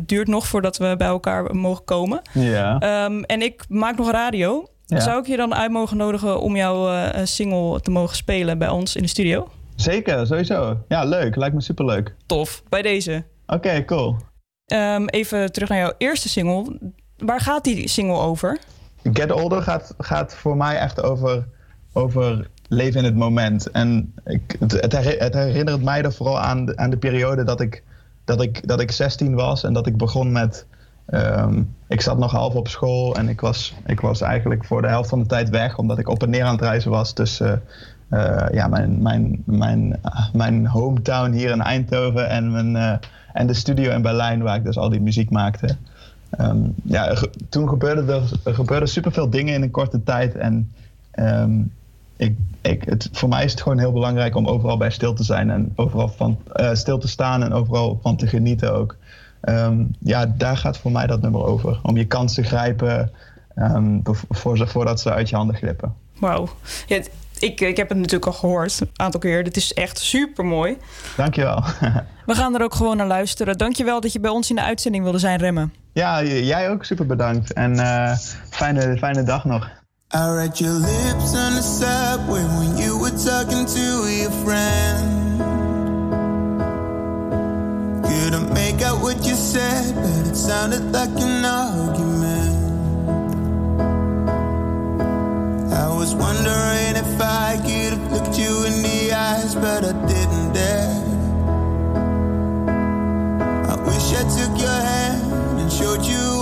[0.06, 2.22] duurt nog voordat we bij elkaar mogen komen.
[2.34, 2.80] Ja.
[2.80, 4.68] Ehm, en ik maak nog radio.
[4.98, 5.00] Ja.
[5.00, 8.70] Zou ik je dan uit mogen nodigen om jouw eh, single te mogen spelen bij
[8.70, 9.48] ons in de studio?
[9.76, 10.78] Zeker, sowieso.
[10.88, 11.36] Ja, leuk.
[11.36, 12.16] Lijkt me superleuk.
[12.26, 13.24] Tof, bij deze.
[13.48, 14.16] Oké, cool.
[14.66, 16.78] Ehm, even terug naar jouw eerste single.
[17.18, 18.60] Waar gaat die single over?
[19.14, 21.48] Get Older gaat, gaat voor mij echt over,
[21.94, 23.72] over leven in het moment.
[23.72, 27.84] En ik, het, herinnert mij er vooral aan, de- aan de periode dat ik,
[28.26, 30.66] dat, ik, dat ik 16 was en dat ik begon met.
[31.12, 34.88] Ehm, ik zat nog half op school en ik was, ik was eigenlijk voor de
[34.88, 37.64] helft van de tijd weg, omdat ik op en neer aan het reizen was tussen
[38.10, 40.00] eh, ja, mijn, mijn, mijn,
[40.34, 42.98] mijn hometown hier in Eindhoven en, mijn, eh,
[43.34, 45.76] en de studio in Berlijn, waar ik dus al die muziek maakte.
[46.30, 47.16] ehm, ja,
[47.50, 50.36] toen gebeurde er, er gebeurden superveel dingen in een korte tijd.
[50.36, 50.72] En
[51.12, 51.62] ehm,
[52.18, 55.24] ik, ik, het, voor mij is het gewoon heel belangrijk om overal bij stil te
[55.24, 55.50] zijn.
[55.50, 58.96] En overal van eh, stil te staan en overal van te genieten ook.
[59.42, 61.80] Ehm, ja, daar gaat voor mij dat nummer over.
[61.84, 63.12] Om je kans te grijpen
[63.56, 65.94] ehm, voor ze, voordat ze uit je handen glippen.
[66.20, 66.50] Wauw.
[66.88, 67.02] Ja,
[67.40, 69.44] ik, ik heb het natuurlijk al gehoord, een aantal keer.
[69.44, 70.78] Dit is echt super mooi.
[71.18, 71.64] Dankjewel.
[72.26, 73.58] We gaan er ook gewoon naar luisteren.
[73.58, 75.74] Dankjewel dat je bij ons in de uitzending wilde zijn, Remmen.
[75.94, 77.54] ja, jij ook super bedankt.
[77.54, 78.18] En eh,
[78.50, 79.70] fijne, fijne dag nog.
[80.16, 85.49] I read your lips on the subway when you were talking to your friend.
[88.30, 92.58] Couldn't make out what you said, but it sounded like an argument.
[95.74, 100.54] I was wondering if I could have looked you in the eyes, but I didn't
[100.54, 101.06] dare.
[103.68, 106.39] I wish I took your hand and showed you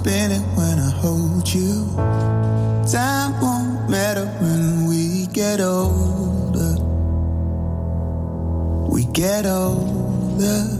[0.00, 1.86] spinning when I hold you.
[2.90, 6.74] Time won't matter when we get older.
[8.92, 10.77] We get older.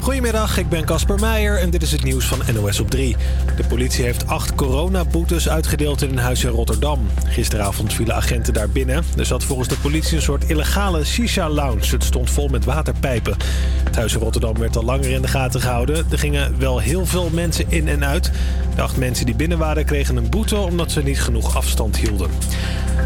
[0.00, 3.16] Goedemiddag, ik ben Casper Meijer en dit is het nieuws van NOS op 3.
[3.56, 7.06] De politie heeft acht coronaboetes uitgedeeld in een huis in Rotterdam.
[7.26, 9.04] Gisteravond vielen agenten daar binnen.
[9.16, 11.90] Er zat volgens de politie een soort illegale shisha-lounge.
[11.90, 13.36] Het stond vol met waterpijpen.
[13.84, 16.06] Het huis in Rotterdam werd al langer in de gaten gehouden.
[16.10, 18.30] Er gingen wel heel veel mensen in en uit.
[18.74, 22.30] De acht mensen die binnen waren kregen een boete omdat ze niet genoeg afstand hielden.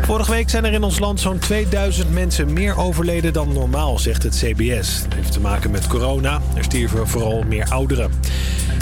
[0.03, 4.23] Vorige week zijn er in ons land zo'n 2000 mensen meer overleden dan normaal, zegt
[4.23, 5.03] het CBS.
[5.03, 6.41] Dat heeft te maken met corona.
[6.55, 8.11] Er stierven vooral meer ouderen.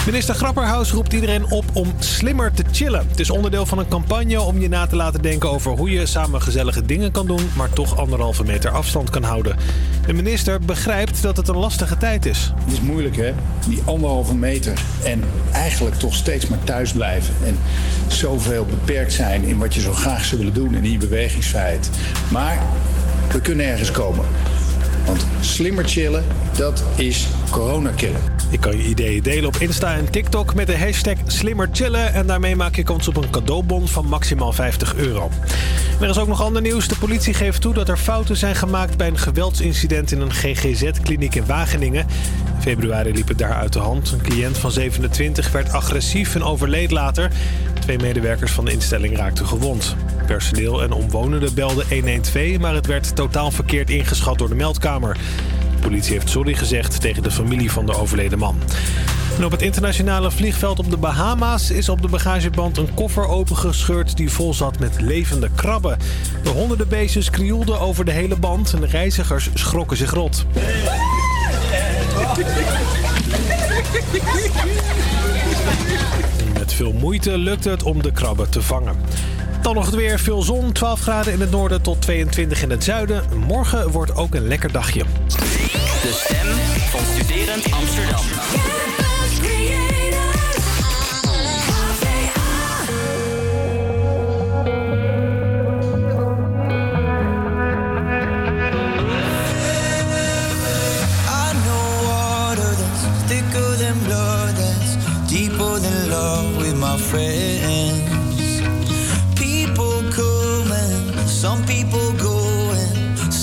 [0.05, 3.07] Minister Grapperhaus roept iedereen op om slimmer te chillen.
[3.09, 6.05] Het is onderdeel van een campagne om je na te laten denken over hoe je
[6.05, 9.57] samen gezellige dingen kan doen, maar toch anderhalve meter afstand kan houden.
[10.05, 12.53] De minister begrijpt dat het een lastige tijd is.
[12.63, 13.33] Het is moeilijk hè,
[13.67, 14.73] die anderhalve meter
[15.03, 17.33] en eigenlijk toch steeds maar thuis blijven.
[17.45, 17.57] En
[18.07, 21.89] zoveel beperkt zijn in wat je zo graag zou willen doen en in bewegingsvrijheid.
[22.31, 22.63] Maar
[23.31, 24.25] we kunnen ergens komen.
[25.05, 26.23] Want slimmer chillen,
[26.57, 28.21] dat is corona killen.
[28.53, 32.13] Je kan je ideeën delen op Insta en TikTok met de hashtag slimmerchillen.
[32.13, 35.29] En daarmee maak je kans op een cadeaubon van maximaal 50 euro.
[35.99, 36.87] Er is ook nog ander nieuws.
[36.87, 41.35] De politie geeft toe dat er fouten zijn gemaakt bij een geweldsincident in een GGZ-kliniek
[41.35, 42.05] in Wageningen.
[42.55, 44.11] In februari liep het daar uit de hand.
[44.11, 47.31] Een cliënt van 27 werd agressief en overleed later.
[47.79, 49.95] Twee medewerkers van de instelling raakten gewond.
[50.25, 55.17] Personeel en omwonenden belden 112, maar het werd totaal verkeerd ingeschat door de meldkamer.
[55.81, 58.57] politie heeft sorry gezegd tegen de familie van de overleden man.
[59.43, 64.29] Op het internationale vliegveld op de Bahama's is op de bagageband een koffer opengescheurd die
[64.29, 65.97] vol zat met levende krabben.
[66.43, 70.45] De honderden beestjes krioelden over de hele band en de reizigers schrokken zich rot.
[76.53, 78.95] Met veel moeite lukt het om de krabben te vangen.
[79.63, 80.19] Dan nog het weer.
[80.19, 83.23] Veel zon, 12 graden in het noorden tot 22 in het zuiden.
[83.47, 85.03] Morgen wordt ook een lekker dagje.
[85.27, 86.47] De stem
[86.89, 88.25] van Studerend Amsterdam.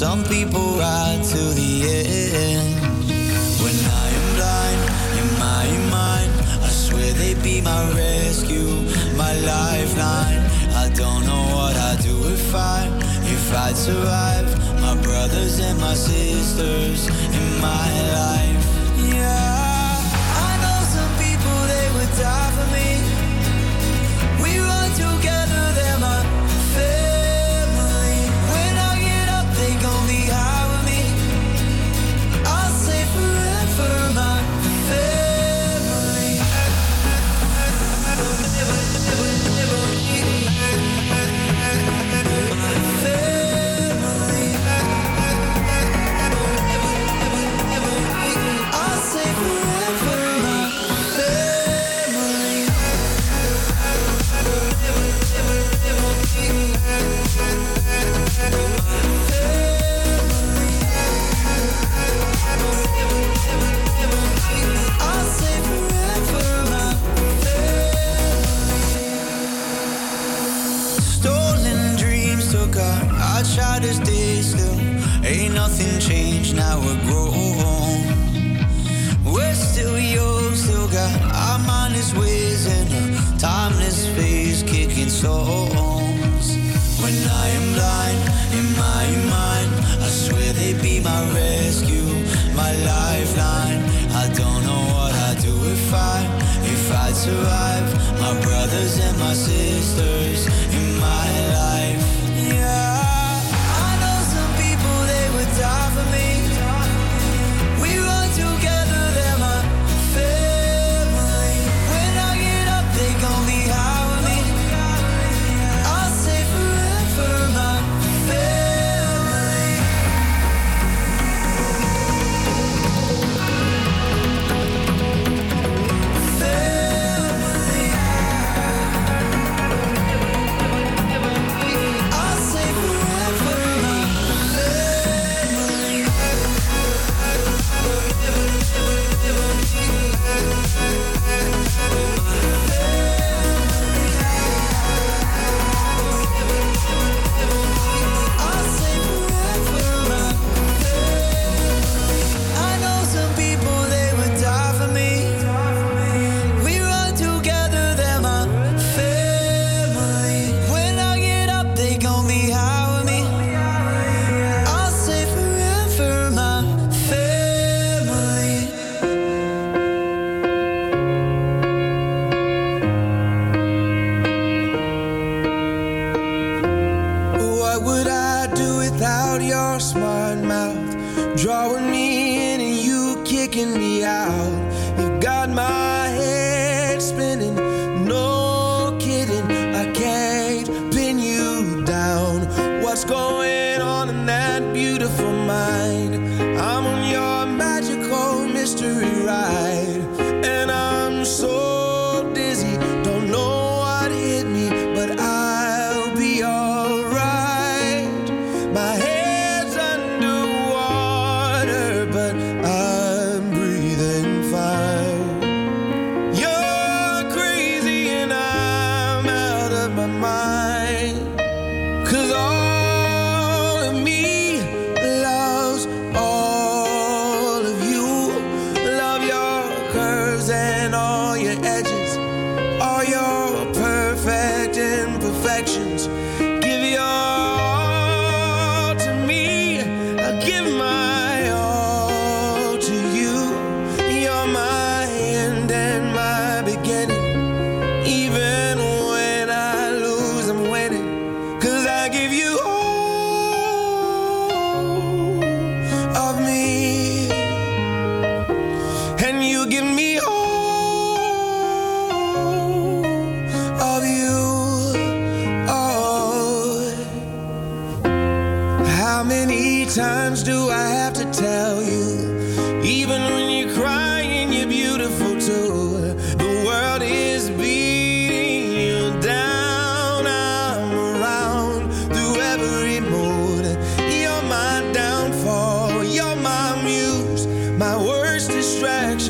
[0.01, 2.73] Some people ride to the end.
[3.61, 4.81] When I am blind
[5.21, 6.33] in my mind,
[6.65, 8.81] I swear they'd be my rescue,
[9.19, 10.41] my lifeline.
[10.85, 12.89] I don't know what I'd do if I,
[13.37, 14.49] if I'd survive.
[14.81, 17.89] My brothers and my sisters in my
[18.21, 18.65] life.
[19.13, 19.70] Yeah,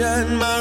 [0.01, 0.39] distraction.
[0.39, 0.60] My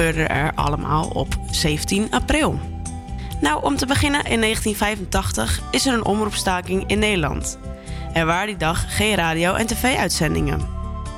[0.00, 2.58] gebeurde er allemaal op 17 april?
[3.40, 7.58] Nou, om te beginnen in 1985 is er een omroepstaking in Nederland.
[8.12, 10.68] Er waren die dag geen radio- en tv-uitzendingen.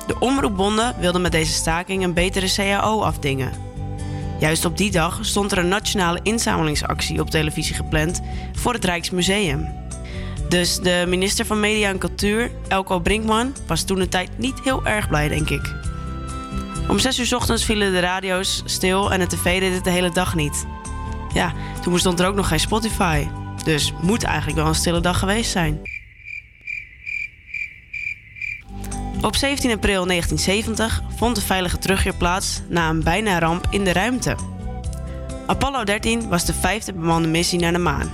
[0.07, 3.51] De omroepbonden wilden met deze staking een betere CAO afdingen.
[4.39, 8.21] Juist op die dag stond er een nationale inzamelingsactie op televisie gepland
[8.53, 9.67] voor het Rijksmuseum.
[10.49, 14.85] Dus de minister van Media en Cultuur, Elko Brinkman, was toen de tijd niet heel
[14.85, 15.82] erg blij, denk ik.
[16.87, 20.11] Om 6 uur ochtends vielen de radio's stil en de tv deed het de hele
[20.11, 20.65] dag niet.
[21.33, 23.27] Ja, toen bestond er ook nog geen Spotify.
[23.63, 25.81] Dus moet eigenlijk wel een stille dag geweest zijn.
[29.21, 33.93] Op 17 april 1970 vond de veilige terugkeer plaats na een bijna ramp in de
[33.93, 34.35] ruimte.
[35.47, 38.11] Apollo 13 was de vijfde bemande missie naar de maan.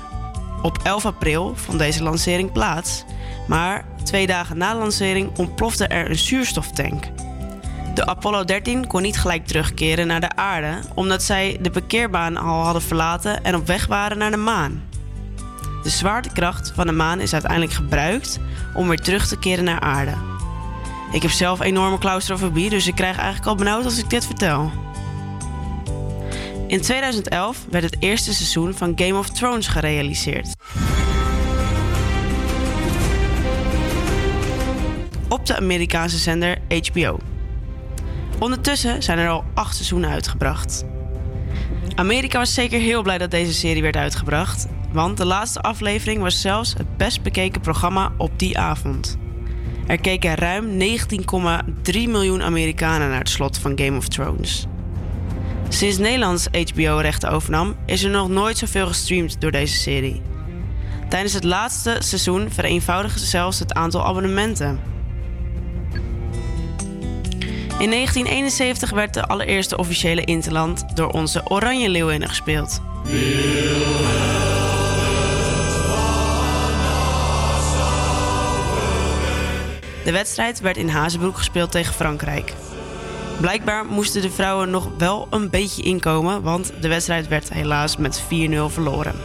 [0.62, 3.04] Op 11 april vond deze lancering plaats,
[3.48, 7.04] maar twee dagen na de lancering ontplofte er een zuurstoftank.
[7.94, 12.64] De Apollo 13 kon niet gelijk terugkeren naar de aarde, omdat zij de parkeerbaan al
[12.64, 14.84] hadden verlaten en op weg waren naar de maan.
[15.84, 18.40] De zwaartekracht van de maan is uiteindelijk gebruikt
[18.74, 20.14] om weer terug te keren naar aarde.
[21.12, 24.72] Ik heb zelf enorme claustrofobie, dus ik krijg eigenlijk al benauwd als ik dit vertel.
[26.68, 30.56] In 2011 werd het eerste seizoen van Game of Thrones gerealiseerd.
[35.30, 36.58] Op de Amerikaanse zender
[36.92, 37.20] HBO.
[38.40, 40.86] Ondertussen zijn er al acht seizoenen uitgebracht.
[41.96, 46.42] Amerika was zeker heel blij dat deze serie werd uitgebracht, want de laatste aflevering was
[46.42, 49.18] zelfs het best bekeken programma op die avond.
[49.88, 54.66] Er keken ruim 19,3 miljoen Amerikanen naar het slot van Game of Thrones.
[55.70, 60.22] Sinds Nederlands HBO rechten overnam, is er nog nooit zoveel gestreamd door deze serie.
[61.10, 64.80] Tijdens het laatste seizoen vereenvoudigen ze zelfs het aantal abonnementen.
[67.80, 72.82] In 1971 werd de allereerste officiële Interland door onze Oranje Leeuwinnen gespeeld.
[80.04, 82.54] De wedstrijd werd in Hazebroek gespeeld tegen Frankrijk.
[83.40, 88.24] Blijkbaar moesten de vrouwen nog wel een beetje inkomen, want de wedstrijd werd helaas met
[88.24, 88.26] 4-0
[88.68, 89.16] verloren.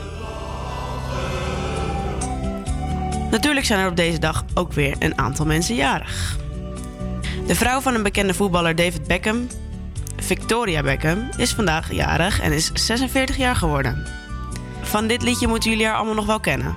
[3.30, 6.42] Natuurlijk zijn er op deze dag ook weer een aantal mensen jarig.
[7.46, 9.46] De vrouw van een bekende voetballer David Beckham,
[10.16, 14.06] Victoria Beckham, is vandaag jarig en is 46 jaar geworden.
[14.82, 16.76] Van dit liedje moeten jullie haar allemaal nog wel kennen.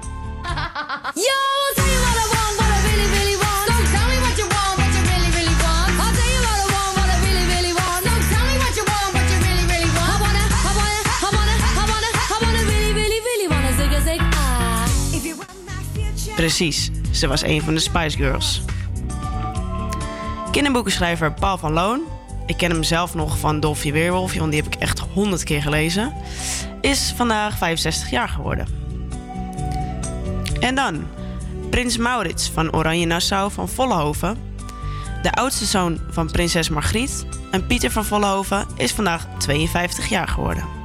[16.36, 18.62] Precies, ze was een van de Spice Girls.
[20.58, 22.02] Kinderboekenschrijver Paul van Loon,
[22.46, 25.62] ik ken hem zelf nog van Dolfje Weerwolfje, want die heb ik echt honderd keer
[25.62, 26.14] gelezen,
[26.82, 28.68] is vandaag 65 jaar geworden.
[30.60, 31.08] En dan
[31.70, 34.38] Prins Maurits van Oranje Nassau van Vollenhoven,
[35.22, 40.77] de oudste zoon van prinses Margriet en Pieter van Vollenhoven is vandaag 52 jaar geworden.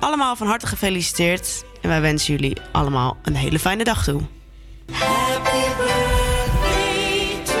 [0.00, 4.20] Allemaal van harte gefeliciteerd en wij wensen jullie allemaal een hele fijne dag toe.
[4.92, 7.52] Happy birthday to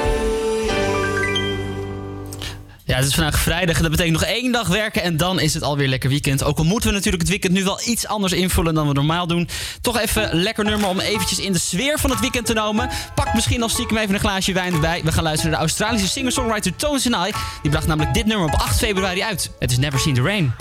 [2.84, 3.80] Ja, het is vandaag vrijdag.
[3.80, 6.44] Dat betekent nog één dag werken en dan is het alweer lekker weekend.
[6.44, 9.26] Ook al moeten we natuurlijk het weekend nu wel iets anders invullen dan we normaal
[9.26, 9.48] doen.
[9.80, 12.88] Toch even een lekker nummer om eventjes in de sfeer van het weekend te nemen.
[13.14, 15.00] Pak misschien al stiekem even een glaasje wijn erbij.
[15.04, 17.32] We gaan luisteren naar de Australische singer-songwriter Tones and I.
[17.62, 19.50] Die bracht namelijk dit nummer op 8 februari uit.
[19.58, 20.54] Het is Never Seen the Rain.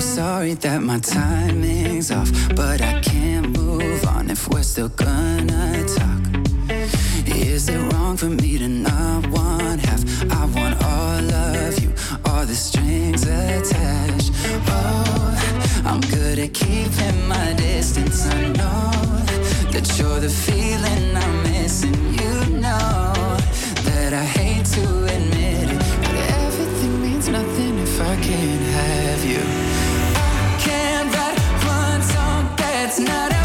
[0.00, 5.84] So sorry that my timing's off, but I can't move on if we're still gonna
[5.96, 6.22] talk.
[7.26, 10.02] Is it wrong for me to not want half?
[10.30, 11.92] I want all of you,
[12.26, 14.32] all the strings attached.
[14.68, 18.26] Oh, I'm good at keeping my distance.
[18.26, 18.90] I know
[19.72, 21.96] that you're the feeling I'm missing.
[22.20, 23.12] You know
[23.88, 28.65] that I hate to admit it, but everything means nothing if I can't
[32.98, 33.35] not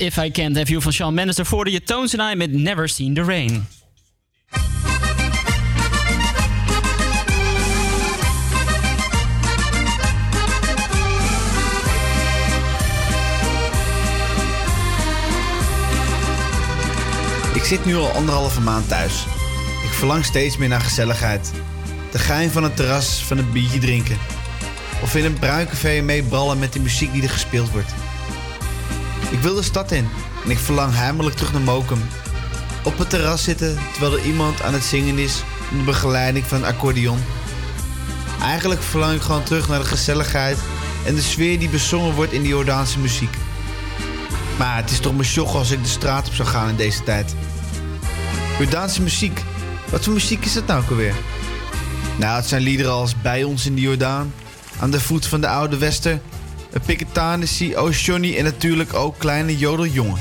[0.00, 1.36] If I Can't Have You van Shawn Mendes.
[1.36, 3.66] Daarvoor de Tones and I met Never Seen the Rain.
[17.54, 19.24] Ik zit nu al anderhalve maand thuis.
[19.84, 21.52] Ik verlang steeds meer naar gezelligheid.
[22.12, 24.18] De gein van het terras, van een biertje drinken.
[25.02, 27.92] Of in een bruincafé meebrallen met de muziek die er gespeeld wordt.
[29.30, 30.08] Ik wil de stad in
[30.44, 32.02] en ik verlang heimelijk terug naar Mokum.
[32.84, 36.64] Op het terras zitten terwijl er iemand aan het zingen is onder begeleiding van een
[36.64, 37.18] accordeon.
[38.42, 40.58] Eigenlijk verlang ik gewoon terug naar de gezelligheid
[41.06, 43.36] en de sfeer die bezongen wordt in de Jordaanse muziek.
[44.58, 47.02] Maar het is toch mijn sjog als ik de straat op zou gaan in deze
[47.02, 47.34] tijd.
[48.58, 49.42] Jordaanse muziek.
[49.90, 51.14] Wat voor muziek is dat nou ook alweer?
[52.18, 54.32] Nou, het zijn liederen als Bij ons in de Jordaan,
[54.80, 56.20] Aan de voet van de oude Wester,
[56.86, 60.18] Piketanissie, O Johnny en natuurlijk ook Kleine Jodeljongen.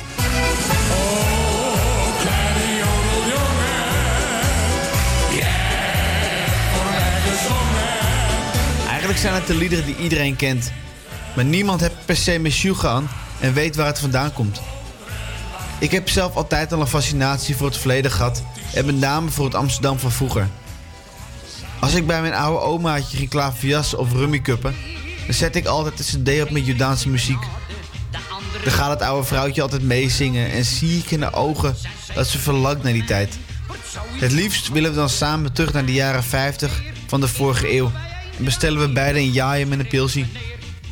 [8.87, 10.71] Eigenlijk zijn het de liederen die iedereen kent.
[11.35, 13.09] Maar niemand heeft per se Meshuga aan
[13.39, 14.61] en weet waar het vandaan komt.
[15.79, 18.43] Ik heb zelf altijd al een fascinatie voor het verleden gehad
[18.73, 20.47] en met name voor het Amsterdam van vroeger.
[21.79, 24.75] Als ik bij mijn oude omaatje ging klaverjassen of rummikuppen,
[25.29, 27.41] dan zet ik altijd een cd op met Jordaanse muziek.
[28.63, 31.75] Dan gaat het oude vrouwtje altijd meezingen en zie ik in de ogen
[32.13, 33.37] dat ze verlangt naar die tijd.
[34.19, 37.91] Het liefst willen we dan samen terug naar de jaren 50 van de vorige eeuw
[38.37, 40.25] en bestellen we beide een jaaien met een pilsie.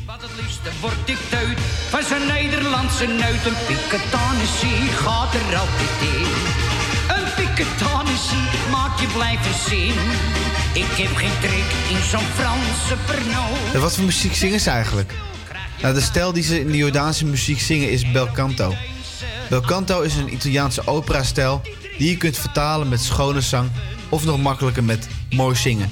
[0.06, 1.58] Dan word ik uit
[1.88, 3.46] van zijn Nederlandse nuit.
[3.46, 6.26] Een piketanissie gaat er altijd in.
[7.16, 10.47] Een piketanissie maakt je blijven zin.
[10.72, 12.96] Ik heb geen trek in zo'n Franse
[13.80, 15.12] wat voor muziek zingen ze eigenlijk?
[15.82, 18.74] Nou, de stijl die ze in de Jordaanse muziek zingen is bel canto.
[19.48, 21.60] Bel canto is een Italiaanse opera-stijl
[21.98, 23.70] die je kunt vertalen met schone zang
[24.08, 25.90] of nog makkelijker met mooi zingen.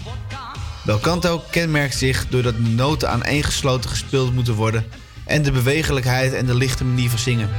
[0.84, 4.86] Belcanto kenmerkt zich doordat de noten aaneengesloten gespeeld moeten worden
[5.24, 7.50] en de bewegelijkheid en de lichte manier van zingen.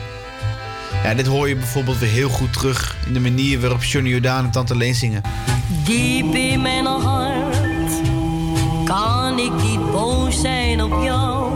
[1.04, 4.46] Ja, dit hoor je bijvoorbeeld weer heel goed terug in de manier waarop Johnny Jordaan
[4.46, 5.22] en Tante Leen zingen.
[5.84, 7.92] Diep in mijn hart
[8.86, 11.52] kan ik niet boos zijn op jou.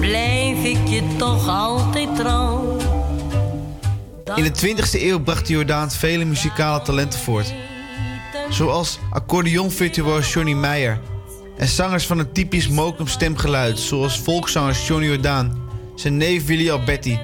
[0.00, 2.76] Blijf ik je toch altijd trouw.
[4.34, 7.54] In de 20e eeuw bracht de Jordaan vele muzikale talenten voort.
[8.50, 11.00] Zoals accordeonvirtuoos Johnny Meijer.
[11.56, 17.18] En zangers van een typisch Mokum stemgeluid, zoals volkszangers Johnny Jordaan, zijn neef Willy Alberti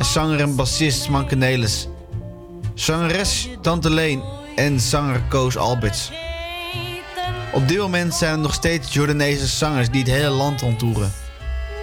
[0.00, 1.88] en zanger en bassist Manke Nelis.
[2.74, 4.22] Zangeres Tante Leen
[4.56, 6.10] en zanger Koos Alberts.
[7.52, 11.12] Op dit moment zijn er nog steeds Jordaanese zangers die het hele land rondtoeren.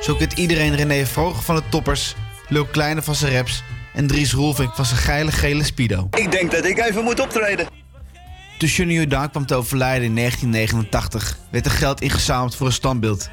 [0.02, 2.16] Zo kent iedereen René Vroger van de Toppers,
[2.48, 3.64] Lil Kleine van zijn raps
[3.94, 6.08] en Dries Roelvink van zijn geile gele speedo.
[6.12, 7.68] Ik denk dat ik even moet optreden.
[8.58, 13.30] Toen Johnny Jordaan kwam te overlijden in 1989, werd er geld ingezameld voor een standbeeld.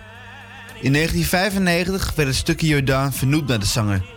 [0.81, 4.14] In 1995 werd het stukje Jordaan vernoemd naar de zanger.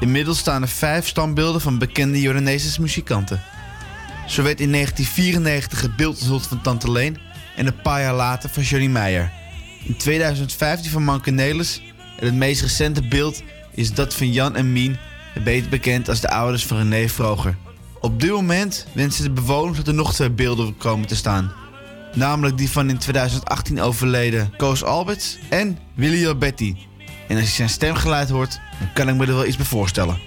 [0.00, 3.42] Inmiddels staan er vijf standbeelden van bekende Jordaanese muzikanten.
[4.26, 7.18] Zo werd in 1994 het beeld van Tante Leen
[7.56, 9.32] en een paar jaar later van Johnny Meijer.
[9.84, 11.82] In 2015 van Manke Nelis
[12.18, 13.42] en het meest recente beeld
[13.74, 14.98] is dat van Jan en Mien,
[15.44, 17.56] beter bekend als de ouders van René Vroger.
[18.00, 21.52] Op dit moment wensen de bewoners dat er nog twee beelden komen te staan.
[22.14, 26.76] Namelijk die van in 2018 overleden Koos Alberts en Willy Alberti.
[27.28, 28.60] En als je zijn stemgeluid hoort,
[28.94, 30.18] kan ik me er wel iets bij voorstellen.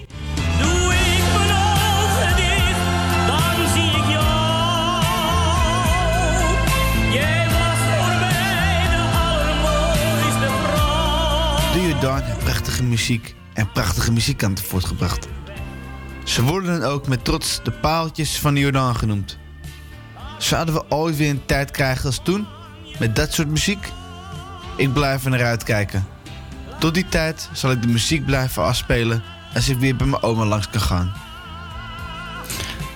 [12.04, 15.28] Heeft prachtige muziek en prachtige muzikanten voortgebracht.
[16.24, 19.38] Ze worden dan ook met trots de paaltjes van de Jordaan genoemd.
[20.38, 22.46] Zouden we ooit weer een tijd krijgen als toen?
[22.98, 23.92] Met dat soort muziek?
[24.76, 26.13] Ik blijf er naar uitkijken.
[26.78, 29.22] Tot die tijd zal ik de muziek blijven afspelen
[29.54, 31.12] als ik weer bij mijn oma langs kan gaan.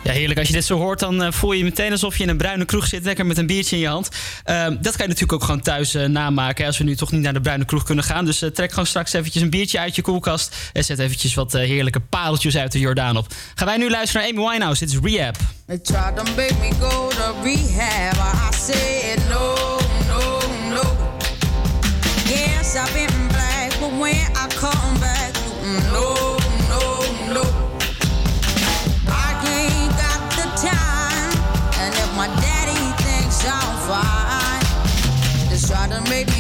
[0.05, 0.39] Ja, heerlijk.
[0.39, 2.37] Als je dit zo hoort, dan eh, voel je je meteen alsof je in een
[2.37, 3.05] bruine kroeg zit.
[3.05, 4.09] Lekker met een biertje in je hand.
[4.45, 6.61] Ehm, dat kan je natuurlijk ook gewoon thuis eh, namaken.
[6.61, 8.25] hè, Als we nu toch niet naar de bruine kroeg kunnen gaan.
[8.25, 10.57] Dus eh, trek gewoon straks eventjes een biertje uit je koelkast.
[10.73, 13.27] En zet eventjes wat heerlijke pareltjes uit de Jordaan op.
[13.55, 14.85] Gaan wij nu luisteren naar Amy Winehouse.
[14.85, 15.37] Dit is Rehab.
[15.67, 18.15] They tried to make me go to rehab.
[18.53, 19.55] I said no,
[20.09, 20.39] no,
[20.75, 20.97] no.
[22.25, 23.18] Yes, I've been
[23.99, 26.39] when I come back, mm, no,
[26.71, 26.83] no,
[27.35, 27.45] no.
[29.11, 31.31] I ain't got the time,
[31.83, 36.38] and if my daddy thinks I'm fine, just try to make me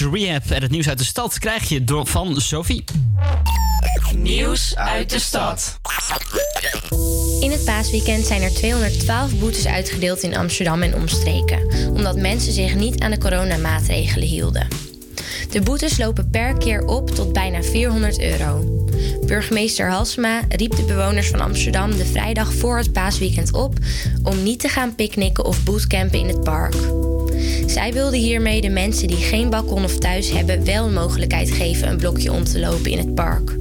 [0.00, 2.84] Notes Rehab en het nieuws uit de stad krijg je door van Sophie.
[4.16, 5.80] Nieuws uit de stad.
[7.40, 12.74] In het paasweekend zijn er 212 boetes uitgedeeld in Amsterdam en omstreken, omdat mensen zich
[12.74, 14.68] niet aan de coronamaatregelen hielden.
[15.50, 18.86] De boetes lopen per keer op tot bijna 400 euro.
[19.26, 23.74] Burgemeester Halsema riep de bewoners van Amsterdam de vrijdag voor het paasweekend op
[24.22, 26.74] om niet te gaan picknicken of bootcampen in het park.
[27.68, 31.88] Zij wilde hiermee de mensen die geen balkon of thuis hebben wel een mogelijkheid geven
[31.88, 33.56] een blokje om te lopen in het park.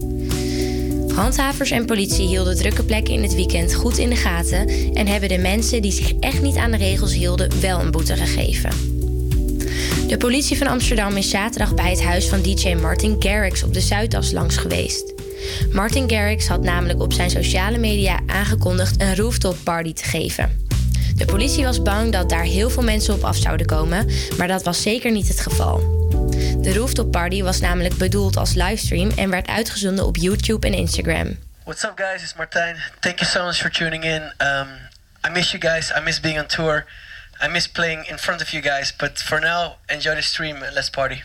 [1.13, 5.29] Handhavers en politie hielden drukke plekken in het weekend goed in de gaten en hebben
[5.29, 8.69] de mensen die zich echt niet aan de regels hielden wel een boete gegeven.
[10.07, 13.81] De politie van Amsterdam is zaterdag bij het huis van DJ Martin Garrix op de
[13.81, 15.13] Zuidas langs geweest.
[15.71, 20.66] Martin Garrix had namelijk op zijn sociale media aangekondigd een rooftop party te geven.
[21.17, 24.63] De politie was bang dat daar heel veel mensen op af zouden komen, maar dat
[24.63, 25.77] was zeker niet het geval.
[26.61, 31.37] De rooftop party was namelijk bedoeld als livestream en werd uitgezonden op YouTube en Instagram.
[31.63, 32.21] What's up, guys?
[32.21, 32.75] It's Martijn.
[32.99, 34.21] Thank you so much for tuning in.
[34.21, 34.67] Um,
[35.27, 35.91] I miss you guys.
[35.97, 36.85] I miss being on tour.
[37.45, 38.95] I miss playing in front of you guys.
[38.95, 41.21] But for now, enjoy the stream and let's party.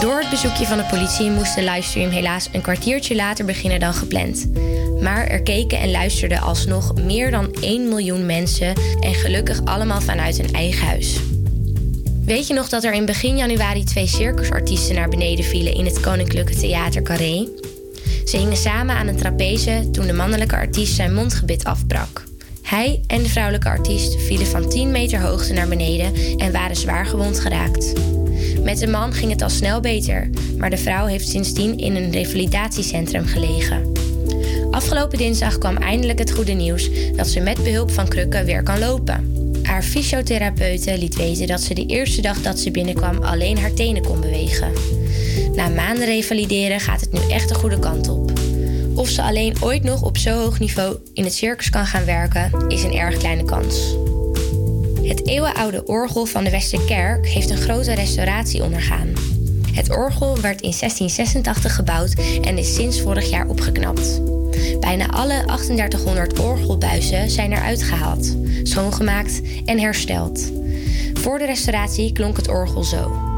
[0.00, 3.94] Door het bezoekje van de politie moest de livestream helaas een kwartiertje later beginnen dan
[3.94, 4.46] gepland.
[5.02, 10.36] Maar er keken en luisterden alsnog meer dan 1 miljoen mensen en gelukkig allemaal vanuit
[10.36, 11.16] hun eigen huis.
[12.24, 16.00] Weet je nog dat er in begin januari twee circusartiesten naar beneden vielen in het
[16.00, 17.48] Koninklijke Theater Carré?
[18.24, 22.24] Ze hingen samen aan een trapeze toen de mannelijke artiest zijn mondgebit afbrak.
[22.62, 27.06] Hij en de vrouwelijke artiest vielen van 10 meter hoogte naar beneden en waren zwaar
[27.06, 27.92] gewond geraakt.
[28.62, 32.10] Met de man ging het al snel beter, maar de vrouw heeft sindsdien in een
[32.10, 33.92] revalidatiecentrum gelegen.
[34.72, 38.78] Afgelopen dinsdag kwam eindelijk het goede nieuws dat ze met behulp van krukken weer kan
[38.78, 39.32] lopen.
[39.62, 44.02] Haar fysiotherapeute liet weten dat ze de eerste dag dat ze binnenkwam alleen haar tenen
[44.02, 44.72] kon bewegen.
[45.54, 48.32] Na maanden revalideren gaat het nu echt de goede kant op.
[48.94, 52.68] Of ze alleen ooit nog op zo hoog niveau in het circus kan gaan werken,
[52.68, 53.96] is een erg kleine kans.
[55.02, 59.12] Het eeuwenoude orgel van de Westerkerk heeft een grote restauratie ondergaan.
[59.72, 64.31] Het orgel werd in 1686 gebouwd en is sinds vorig jaar opgeknapt.
[64.80, 70.50] Bijna alle 3800 orgelbuizen zijn eruit gehaald, schoongemaakt en hersteld.
[71.14, 73.30] Voor de restauratie klonk het orgel zo.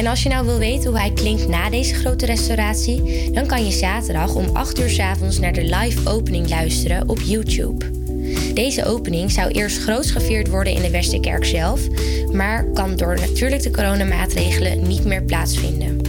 [0.00, 3.64] En als je nou wil weten hoe hij klinkt na deze grote restauratie, dan kan
[3.64, 7.99] je zaterdag om 8 uur 's avonds naar de live opening luisteren op YouTube.
[8.60, 11.80] Deze opening zou eerst groots gevierd worden in de Westerkerk zelf,
[12.32, 16.00] maar kan door natuurlijk de coronamaatregelen niet meer plaatsvinden.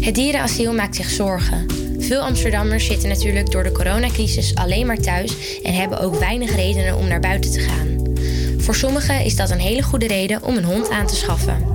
[0.00, 1.66] Het dierenasiel maakt zich zorgen.
[1.98, 6.96] Veel Amsterdammers zitten natuurlijk door de coronacrisis alleen maar thuis en hebben ook weinig redenen
[6.96, 8.14] om naar buiten te gaan.
[8.58, 11.66] Voor sommigen is dat een hele goede reden om een hond aan te schaffen.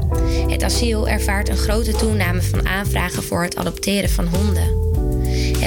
[0.49, 4.86] Het asiel ervaart een grote toename van aanvragen voor het adopteren van honden.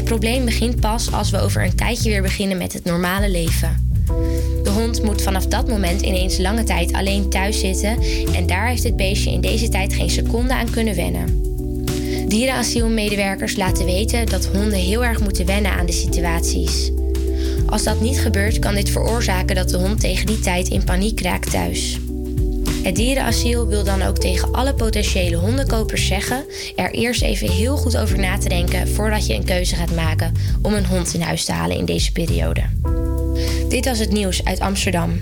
[0.00, 3.92] Het probleem begint pas als we over een tijdje weer beginnen met het normale leven.
[4.62, 7.98] De hond moet vanaf dat moment ineens lange tijd alleen thuis zitten
[8.34, 11.42] en daar heeft het beestje in deze tijd geen seconde aan kunnen wennen.
[12.28, 16.90] Dierenasielmedewerkers laten weten dat honden heel erg moeten wennen aan de situaties.
[17.66, 21.20] Als dat niet gebeurt, kan dit veroorzaken dat de hond tegen die tijd in paniek
[21.20, 21.98] raakt thuis.
[22.82, 26.44] Het dierenasiel wil dan ook tegen alle potentiële hondenkopers zeggen
[26.76, 30.34] er eerst even heel goed over na te denken voordat je een keuze gaat maken
[30.62, 32.62] om een hond in huis te halen in deze periode.
[33.68, 35.20] Dit was het nieuws uit Amsterdam.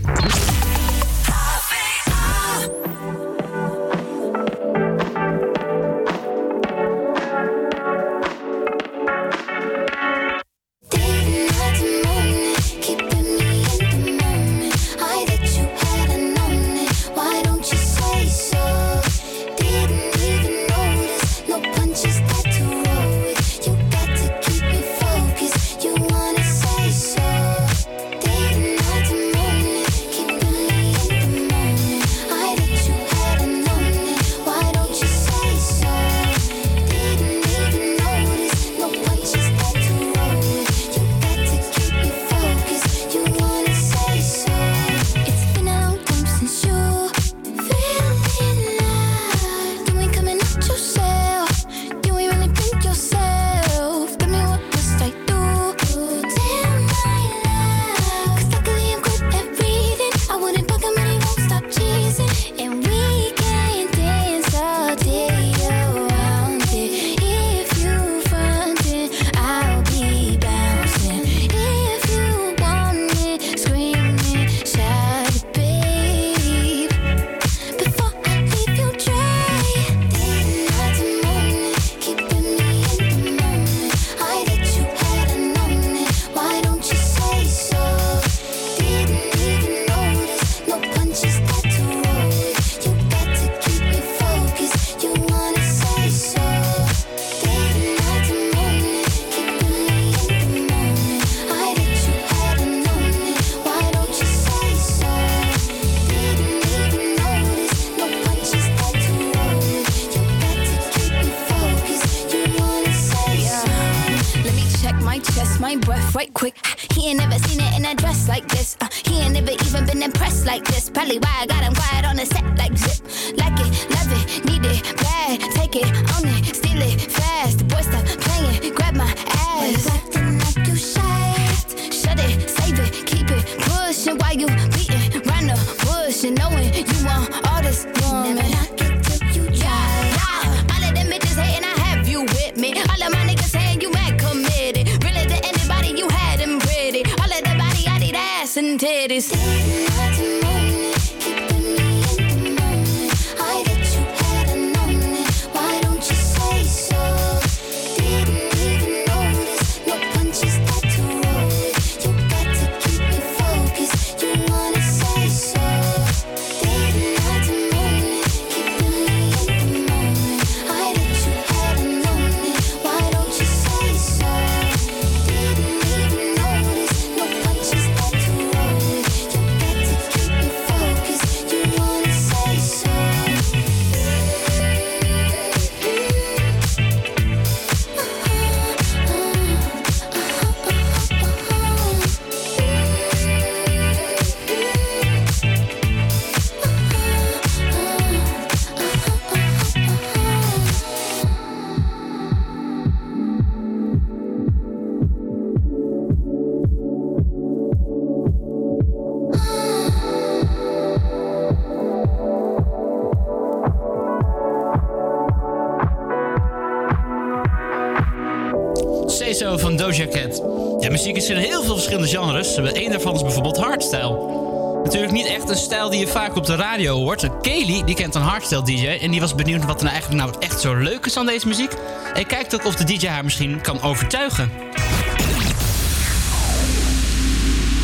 [226.09, 227.29] Vaak op de radio hoort.
[227.43, 228.87] Kelly, die kent een hardstyle DJ...
[228.87, 231.47] en die was benieuwd wat er nou eigenlijk nou echt zo leuk is aan deze
[231.49, 231.73] muziek.
[232.15, 234.51] En kijkt ook of de DJ haar misschien kan overtuigen.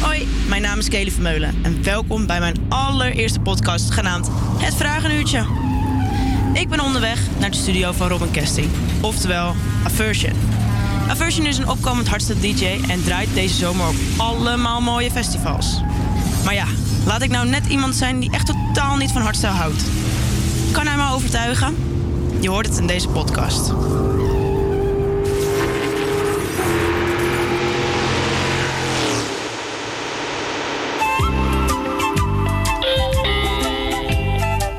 [0.01, 4.29] Hoi, mijn naam is Kelly Vermeulen en welkom bij mijn allereerste podcast genaamd
[4.59, 5.47] Het Vragenuurtje.
[6.53, 8.69] Ik ben onderweg naar de studio van Robin Kesting,
[9.01, 10.33] oftewel Aversion.
[11.09, 15.81] Aversion is een opkomend hardstyle DJ en draait deze zomer op allemaal mooie festivals.
[16.45, 16.67] Maar ja,
[17.07, 19.85] laat ik nou net iemand zijn die echt totaal niet van hardstyle houdt.
[20.73, 21.77] Kan hij me overtuigen?
[22.41, 23.73] Je hoort het in deze podcast.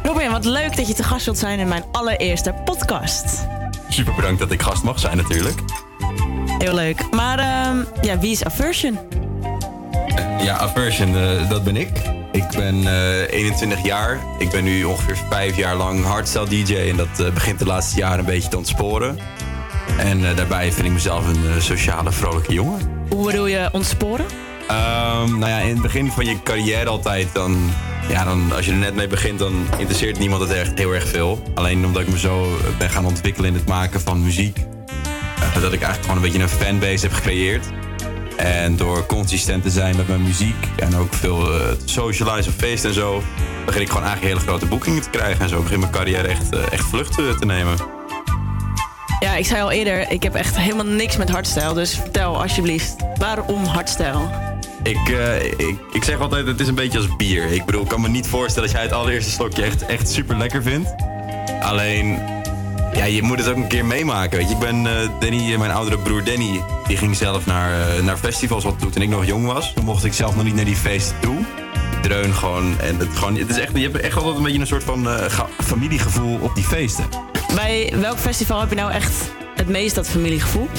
[0.04, 3.48] Robin, wat leuk dat je te gast wilt zijn in mijn allereerste podcast.
[3.90, 5.60] Super bedankt dat ik gast mag zijn natuurlijk.
[6.58, 7.10] Heel leuk.
[7.12, 9.00] Maar ehm, ja, wie is Aversion?
[10.40, 12.15] Ja, Aversion, eh, dat ben ik.
[12.36, 14.20] Ik ben eh, 21 jaar.
[14.38, 16.76] Ik ben nu ongeveer vijf jaar lang hardstyle DJ.
[16.76, 19.18] En dat eh, begint de laatste jaren een beetje te ontsporen.
[19.98, 22.80] En eh, daarbij vind ik mezelf een eh, sociale, vrolijke jongen.
[23.10, 24.26] Hoe bedoel je ontsporen?
[24.68, 27.72] Ehm, nou ja, in het begin van je carrière altijd, dan,
[28.10, 31.08] ja, dan, als je er net mee begint, dan interesseert niemand het echt heel erg
[31.08, 31.44] veel.
[31.54, 35.62] Alleen omdat ik me zo eh, ben gaan ontwikkelen in het maken van muziek, eh,
[35.62, 37.66] dat ik eigenlijk gewoon een beetje een fanbase heb gecreëerd.
[38.38, 42.60] En door consistent te zijn met mijn muziek en ook veel eh, te socializen op
[42.60, 43.24] feesten en zo,
[43.66, 45.42] begin ik gewoon eigenlijk hele grote boekingen te krijgen.
[45.42, 47.78] En zo begin mijn carrière echt, eh, echt vlucht eh, te nemen.
[49.20, 51.74] Ja, ik zei al eerder, ik heb echt helemaal niks met hardstyle.
[51.74, 54.54] Dus vertel alsjeblieft, waarom hardstyle?
[54.84, 57.52] Ik, eh, ik, ik zeg altijd, het is een beetje als bier.
[57.52, 60.38] Ik bedoel, ik kan me niet voorstellen dat jij het allereerste slokje echt, echt super
[60.38, 60.90] lekker vindt.
[61.62, 62.20] Alleen,
[62.96, 64.38] ja, je moet het ook een keer meemaken.
[64.38, 64.54] Weet je.
[64.54, 68.18] Ik ben eh, Danny, eh, mijn oudere broer Danny, die ging zelf naar, eh, naar
[68.18, 69.74] festivals wat toen ik nog jong was.
[69.74, 71.38] Toen mocht ik zelf nog niet naar die feesten toe.
[72.02, 72.80] Dreun gewoon.
[72.80, 75.08] En het, gewoon, het is echt, je hebt echt altijd een beetje een soort van
[75.64, 77.06] familiegevoel op die feesten.
[77.56, 80.70] Bij welk festival heb je nou echt het meest dat familiegevoel?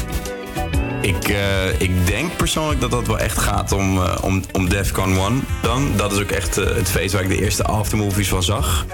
[1.00, 1.36] Ik,
[1.78, 5.92] ik denk persoonlijk dat dat wel echt gaat om, eh, om, om Defcon 1 dan.
[5.96, 8.86] Dat is ook echt het feest waar ik de eerste aftermovies van zag.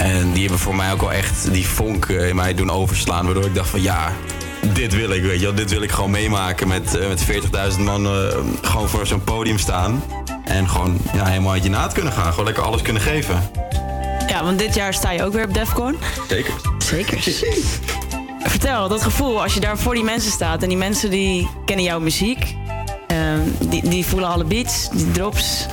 [0.00, 3.24] En die hebben voor mij ook wel echt die vonk eh, in mij doen overslaan.
[3.24, 4.12] Waardoor ik dacht van ja,
[4.72, 5.54] dit wil ik, weet je wel.
[5.54, 8.12] Dit wil ik gewoon meemaken met, eh, met 40.000 man eh,
[8.62, 10.04] gewoon voor zo'n podium staan.
[10.44, 12.30] En gewoon ja, helemaal uit je naad kunnen gaan.
[12.30, 13.50] Gewoon lekker alles kunnen geven.
[14.28, 15.98] Ja, want dit jaar sta je ook weer op Defcon.
[16.28, 16.54] Zeker.
[16.78, 17.18] Zeker.
[18.42, 21.84] Vertel, dat gevoel als je daar voor die mensen staat en die mensen die kennen
[21.84, 22.54] jouw muziek.
[23.06, 25.66] ehm, die, die voelen alle beats, die drops.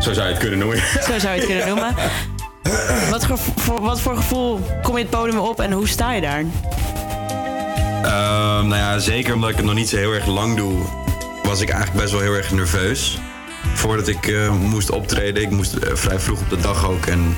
[0.00, 0.78] Zo zou je het kunnen noemen.
[0.78, 1.94] Zo zou je het kunnen noemen.
[3.10, 3.26] Wat,
[3.56, 6.44] voor- wat voor gevoel kom je het podium op en hoe sta je daar?
[8.02, 10.82] Ehm, nou ja, zeker omdat ik het nog niet zo heel erg lang doe,
[11.42, 13.18] was ik eigenlijk best wel heel erg nerveus.
[13.74, 17.06] Voordat ik eh, moest optreden, ik moest eh, vrij vroeg op de dag ook.
[17.06, 17.36] En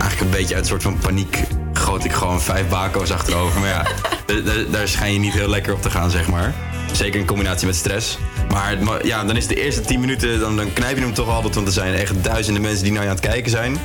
[0.00, 1.42] eigenlijk een beetje uit een soort van paniek
[1.72, 3.60] goot ik gewoon vijf bako's achterover.
[3.60, 3.86] Maar ja,
[4.72, 6.54] daar schijn je niet heel lekker op te gaan, zeg maar.
[6.92, 8.18] Zeker in combinatie met stress.
[8.48, 11.28] Maar het ja, dan is de eerste 10 minuten, dan, dan knijp je hem toch
[11.28, 11.54] altijd.
[11.54, 13.78] Want er zijn echt duizenden mensen die naar je aan het kijken zijn.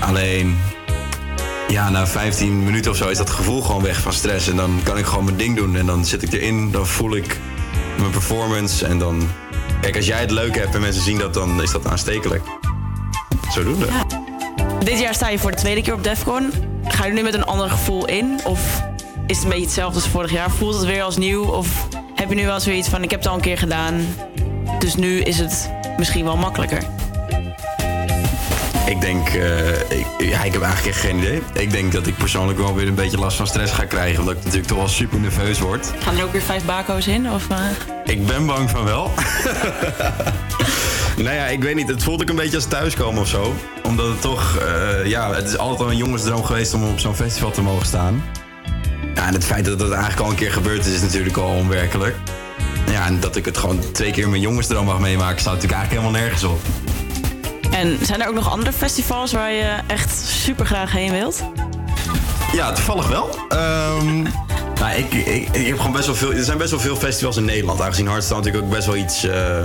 [0.00, 0.58] Alleen,
[1.68, 4.48] ja, na 15 minuten of zo is dat gevoel gewoon weg van stress.
[4.48, 5.76] En dan kan ik gewoon mijn ding doen.
[5.76, 7.40] En dan zit ik erin, dan voel ik
[7.98, 8.86] mijn performance.
[8.86, 9.28] En dan,
[9.80, 12.42] kijk, als jij het leuk hebt en mensen zien dat, dan is dat aanstekelijk.
[13.52, 13.86] Zodoende.
[14.84, 16.50] Dit jaar sta je voor de tweede keer op Defcon.
[16.84, 18.40] Ga je nu met een ander gevoel in?
[18.44, 18.82] Of
[19.26, 20.50] is het een beetje hetzelfde als vorig jaar?
[20.50, 21.44] Voelt het weer als nieuw?
[21.44, 24.06] Of heb je nu wel zoiets van, ik heb het al een keer gedaan...
[24.78, 26.82] dus nu is het misschien wel makkelijker?
[28.90, 31.42] Ik denk, eh, ik, ja, ik heb eigenlijk echt geen idee.
[31.52, 34.20] Ik denk dat ik persoonlijk wel weer een beetje last van stress ga krijgen.
[34.20, 35.92] Omdat ik natuurlijk toch wel super nerveus word.
[35.98, 37.30] Gaan er ook weer vijf bako's in?
[37.30, 37.56] Of, eh?
[38.04, 39.10] Ik ben bang van wel.
[41.24, 41.88] nou ja, ik weet niet.
[41.88, 43.54] Het voelt ook een beetje als thuiskomen of zo.
[43.82, 47.14] Omdat het toch, eh, ja, het is altijd al een jongensdroom geweest om op zo'n
[47.14, 48.24] festival te mogen staan.
[49.14, 51.50] Ja, en het feit dat het eigenlijk al een keer gebeurd is, is natuurlijk al
[51.50, 52.16] onwerkelijk.
[52.90, 56.02] Ja, en dat ik het gewoon twee keer mijn jongensdroom mag meemaken, staat natuurlijk eigenlijk
[56.02, 56.60] helemaal nergens op.
[57.80, 61.42] En zijn er ook nog andere festivals waar je echt super graag heen wilt?
[62.52, 63.28] Ja, toevallig wel.
[63.48, 64.22] Ehm,
[64.74, 66.32] nou, ik, ik, ik heb gewoon best wel veel.
[66.32, 67.80] Er zijn best wel veel festivals in Nederland.
[67.80, 69.24] Aangezien Hardstyle natuurlijk ook best wel iets.
[69.24, 69.64] eh,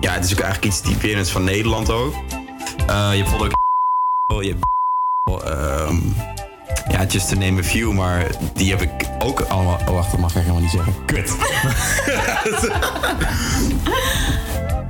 [0.00, 2.14] ja, het is ook eigenlijk iets typerends van Nederland ook.
[2.14, 2.20] Eh,
[2.86, 3.56] je hebt bijvoorbeeld
[4.26, 4.42] ook.
[4.44, 4.64] Je hebt.
[5.44, 5.96] ehm,
[6.88, 9.78] ja, just to name a few, maar die heb ik ook allemaal.
[9.86, 10.94] Oh, wacht, dat mag ik helemaal niet zeggen.
[11.06, 11.36] Kut.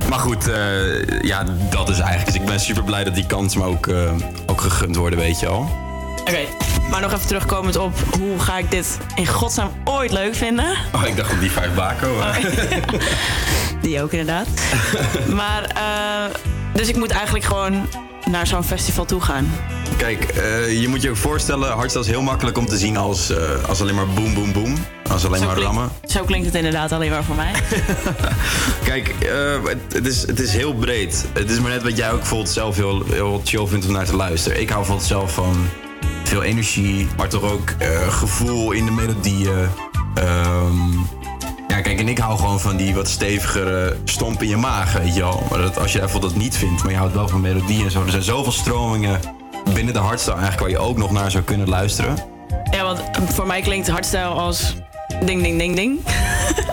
[0.09, 2.25] maar goed, eh, ja, dat is eigenlijk.
[2.25, 4.11] Dus ik ben super blij dat die kans me ook, eh,
[4.45, 5.69] ook gegund worden, weet je al.
[6.19, 6.39] Oké,
[6.89, 10.75] maar nog even terugkomend op hoe ga ik dit in godsnaam ooit leuk vinden?
[10.95, 12.19] Oh, ik dacht op die vijf bako.
[12.19, 12.35] eh.
[13.81, 14.47] Die ook inderdaad.
[15.41, 16.35] maar, eh,
[16.73, 17.87] dus ik moet eigenlijk gewoon
[18.25, 19.51] naar zo'n festival toe gaan.
[19.97, 20.33] Kijk,
[20.69, 23.33] je moet je ook voorstellen, hardstyle is heel makkelijk om te zien als,
[23.67, 24.75] als alleen maar boom, boom, boom.
[25.11, 25.91] Als alleen Zo maar klinkt- rammen.
[26.05, 27.51] Zo klinkt het inderdaad alleen maar voor mij.
[28.83, 31.25] Kijk, eh, het, het is, het is heel breed.
[31.33, 34.05] Het is maar net wat jij ook bijvoorbeeld zelf heel, heel chill vindt om naar
[34.05, 34.59] te luisteren.
[34.61, 35.69] Ik hou bijvoorbeeld zelf van
[36.23, 39.67] veel energie, maar toch ook eh, gevoel in de melodieën.
[40.13, 40.91] Ehm,
[41.67, 45.15] ja, kijk, en ik hou gewoon van die wat stevigere stomp in je maag, weet
[45.15, 45.43] je wel.
[45.49, 47.91] Maar dat, als je bijvoorbeeld dat niet vindt, maar je houdt wel van melodie en
[47.91, 48.03] zo.
[48.03, 49.19] Er zijn zoveel stromingen
[49.73, 52.17] binnen de hardstyle eigenlijk waar je ook nog naar zou kunnen luisteren.
[52.71, 53.01] Ja, want
[53.33, 54.75] voor mij klinkt hardstyle als
[55.25, 55.99] ding, ding, ding, ding.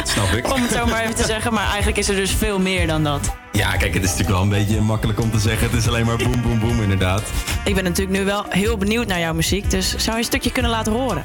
[0.03, 0.53] Snap ik.
[0.53, 1.53] Om het zo maar even te zeggen.
[1.53, 3.35] Maar eigenlijk is er dus veel meer dan dat.
[3.53, 5.71] Ja, kijk, het is natuurlijk wel een beetje makkelijk om te zeggen.
[5.71, 7.23] Het is alleen maar boem, boem, boem, inderdaad.
[7.65, 9.71] Ik ben natuurlijk nu wel heel benieuwd naar jouw muziek.
[9.71, 11.25] Dus zou je een stukje kunnen laten horen?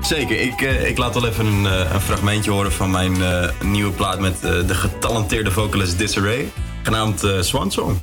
[0.00, 3.48] Zeker, ik, eh, ik laat wel even een, eh, een fragmentje horen van mijn eh,
[3.62, 6.48] nieuwe plaat met eh, de getalenteerde vocalist Disarray.
[6.82, 8.00] Genaamd eh Swan Song.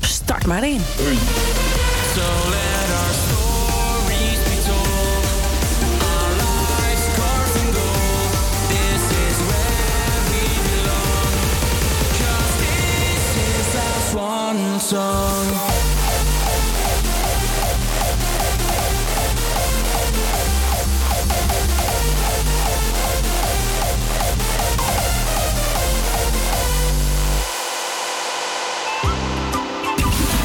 [0.00, 0.80] Start maar in.
[2.14, 2.22] So
[14.86, 15.46] song.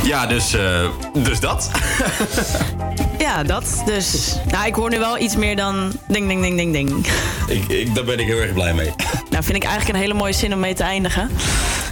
[0.03, 1.69] Ja, dus, eh, dus dat.
[3.17, 3.81] Ja, dat.
[3.85, 7.07] Dus, nou, ik hoor nu wel iets meer dan ding, ding, ding, ding, ding.
[7.47, 8.93] ik, ik, daar ben ik heel erg blij mee.
[9.29, 11.29] Nou, vind ik eigenlijk een hele mooie zin om mee te eindigen.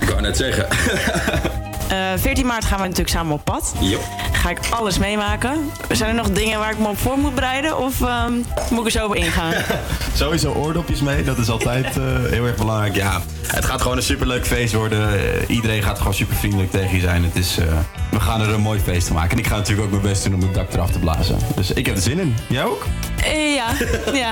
[0.02, 0.68] Ik wou net zeggen.
[1.90, 3.74] Eh 14 maart gaan we natuurlijk samen op pad.
[3.80, 4.00] Yep.
[4.32, 5.72] Ga ik alles meemaken.
[5.92, 7.78] Zijn er nog dingen waar ik me op voor moet bereiden?
[7.78, 8.34] Of ehm,
[8.70, 9.54] moet ik er zo op ingaan?
[10.14, 12.96] Sowieso oordopjes mee, dat is altijd eh, heel erg belangrijk.
[12.96, 15.20] Ja, het gaat gewoon een superleuk feest worden.
[15.20, 17.24] Eh, iedereen gaat gewoon super vriendelijk tegen je zijn.
[17.24, 17.66] Het is, eh,
[18.12, 19.32] we gaan er een mooi feest van maken.
[19.32, 21.38] En ik ga natuurlijk ook mijn best doen om het dak eraf te blazen.
[21.56, 22.36] Dus ik heb er zin in.
[22.50, 22.86] Jij ook?
[23.24, 23.68] Eh, ja,
[24.14, 24.32] ja.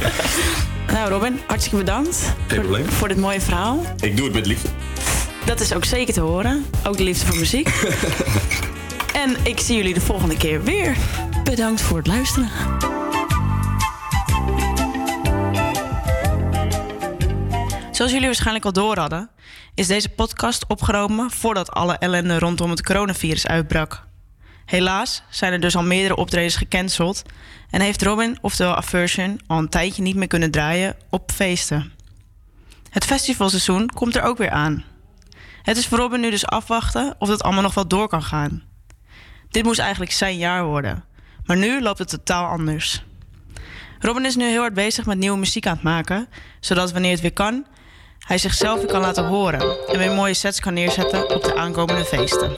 [0.92, 2.34] nou, Robin, hartstikke bedankt.
[2.46, 2.86] Geen probleem.
[2.90, 3.82] Voor dit mooie verhaal.
[4.00, 4.68] Ik doe het met liefde.
[5.46, 6.66] Dat is ook zeker te horen.
[6.86, 7.68] Ook de liefde voor muziek.
[9.24, 10.96] en ik zie jullie de volgende keer weer.
[11.44, 12.48] Bedankt voor het luisteren.
[17.90, 19.30] Zoals jullie waarschijnlijk al door hadden,
[19.74, 24.06] is deze podcast opgenomen voordat alle ellende rondom het coronavirus uitbrak.
[24.64, 27.22] Helaas zijn er dus al meerdere optredens gecanceld
[27.70, 31.92] en heeft Robin, oftewel Aversion, al een tijdje niet meer kunnen draaien op feesten.
[32.90, 34.84] Het festivalseizoen komt er ook weer aan.
[35.66, 38.62] Het is voor Robin nu dus afwachten of het allemaal nog wel door kan gaan.
[39.50, 41.04] Dit moest eigenlijk zijn jaar worden,
[41.44, 43.04] maar nu loopt het totaal anders.
[43.98, 46.28] Robin is nu heel hard bezig met nieuwe muziek aan het maken,
[46.60, 47.66] zodat wanneer het weer kan,
[48.18, 52.04] hij zichzelf weer kan laten horen en weer mooie sets kan neerzetten op de aankomende
[52.04, 52.52] feesten.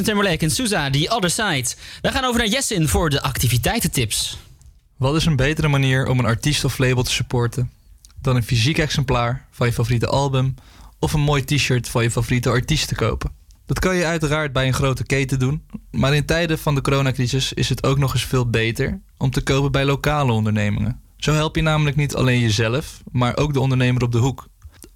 [0.00, 1.68] Justin Timberlake en Sousa, The Other Side.
[2.00, 4.38] Wij gaan over naar Jessin voor de activiteitentips.
[4.96, 7.70] Wat is een betere manier om een artiest of label te supporten
[8.22, 10.54] dan een fysiek exemplaar van je favoriete album
[10.98, 13.30] of een mooi t-shirt van je favoriete artiest te kopen?
[13.66, 17.52] Dat kan je uiteraard bij een grote keten doen, maar in tijden van de coronacrisis
[17.52, 21.00] is het ook nog eens veel beter om te kopen bij lokale ondernemingen.
[21.16, 24.46] Zo help je namelijk niet alleen jezelf, maar ook de ondernemer op de hoek.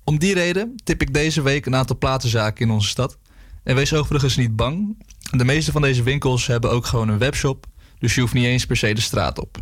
[0.04, 3.18] Om die reden tip ik deze week een aantal platenzaken in onze stad.
[3.64, 5.04] En wees overigens niet bang.
[5.30, 7.66] De meeste van deze winkels hebben ook gewoon een webshop,
[7.98, 9.58] dus je hoeft niet eens per se de straat op.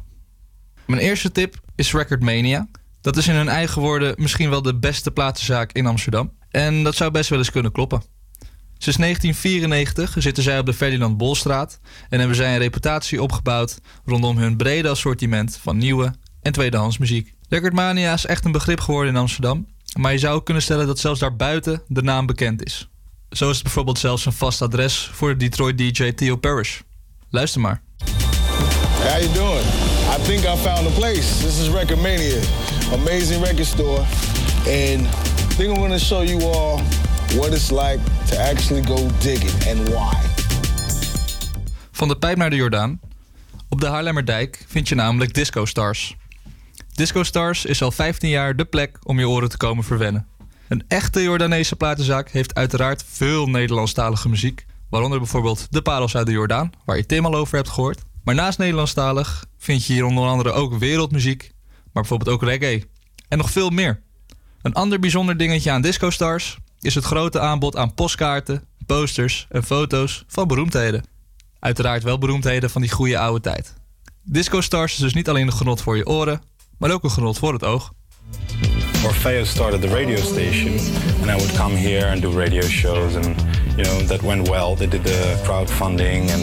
[0.86, 2.68] Mijn eerste tip is Recordmania.
[3.00, 6.32] Dat is in hun eigen woorden misschien wel de beste platenzaak in Amsterdam.
[6.50, 8.02] En dat zou best wel eens kunnen kloppen.
[8.78, 14.36] Sinds 1994 zitten zij op de Ferdinand Bolstraat en hebben zij een reputatie opgebouwd rondom
[14.36, 17.34] hun brede assortiment van nieuwe en tweedehands muziek.
[17.48, 19.66] Recordmania is echt een begrip geworden in Amsterdam,
[19.98, 22.91] maar je zou kunnen stellen dat zelfs daarbuiten de naam bekend is.
[23.32, 26.80] Zo is het bijvoorbeeld zelfs een vast adres voor de Detroit DJ Theo Parrish.
[27.30, 27.82] Luister maar.
[29.02, 29.64] How you doing?
[30.16, 31.38] I think I found a place.
[31.44, 32.40] This is Record Mania,
[32.92, 33.98] amazing record store,
[34.66, 35.06] and
[35.50, 36.80] I think I'm show you all
[37.36, 37.98] what it's like
[38.28, 40.16] to actually go digging and why.
[41.92, 43.00] Van de pijp naar de Jordaan.
[43.68, 46.16] Op de Haarlemmerdijk vind je namelijk Disco Stars.
[46.94, 50.26] Disco Stars is al 15 jaar de plek om je oren te komen verwennen.
[50.72, 54.66] Een echte Jordaanese platenzaak heeft uiteraard veel Nederlandstalige muziek.
[54.90, 58.02] Waaronder bijvoorbeeld De Parels uit de Jordaan, waar je Tim al over hebt gehoord.
[58.24, 62.88] Maar naast Nederlandstalig vind je hier onder andere ook wereldmuziek, maar bijvoorbeeld ook reggae.
[63.28, 64.02] En nog veel meer.
[64.62, 69.64] Een ander bijzonder dingetje aan Disco Stars is het grote aanbod aan postkaarten, posters en
[69.64, 71.04] foto's van beroemdheden.
[71.58, 73.74] Uiteraard wel beroemdheden van die goede oude tijd.
[74.22, 76.42] Disco Stars is dus niet alleen een genot voor je oren,
[76.78, 77.92] maar ook een genot voor het oog.
[79.02, 80.78] Orfeo started the radio station,
[81.22, 83.26] and I would come here and do radio shows, and
[83.76, 84.76] you know that went well.
[84.76, 86.42] They did the crowdfunding, and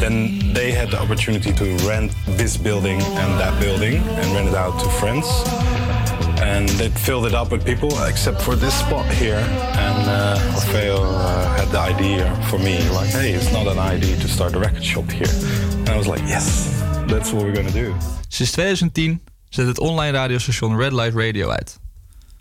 [0.00, 4.54] then they had the opportunity to rent this building and that building and rent it
[4.54, 5.26] out to friends.
[6.40, 9.42] And they filled it up with people, except for this spot here.
[9.76, 14.16] And uh, Orfeo uh, had the idea for me, like, hey, it's not an idea
[14.16, 15.34] to start a record shop here.
[15.80, 17.94] And I was like, yes, that's what we're gonna do.
[18.28, 21.78] Sinds 2010 zet het online radiostation Red Light Radio uit.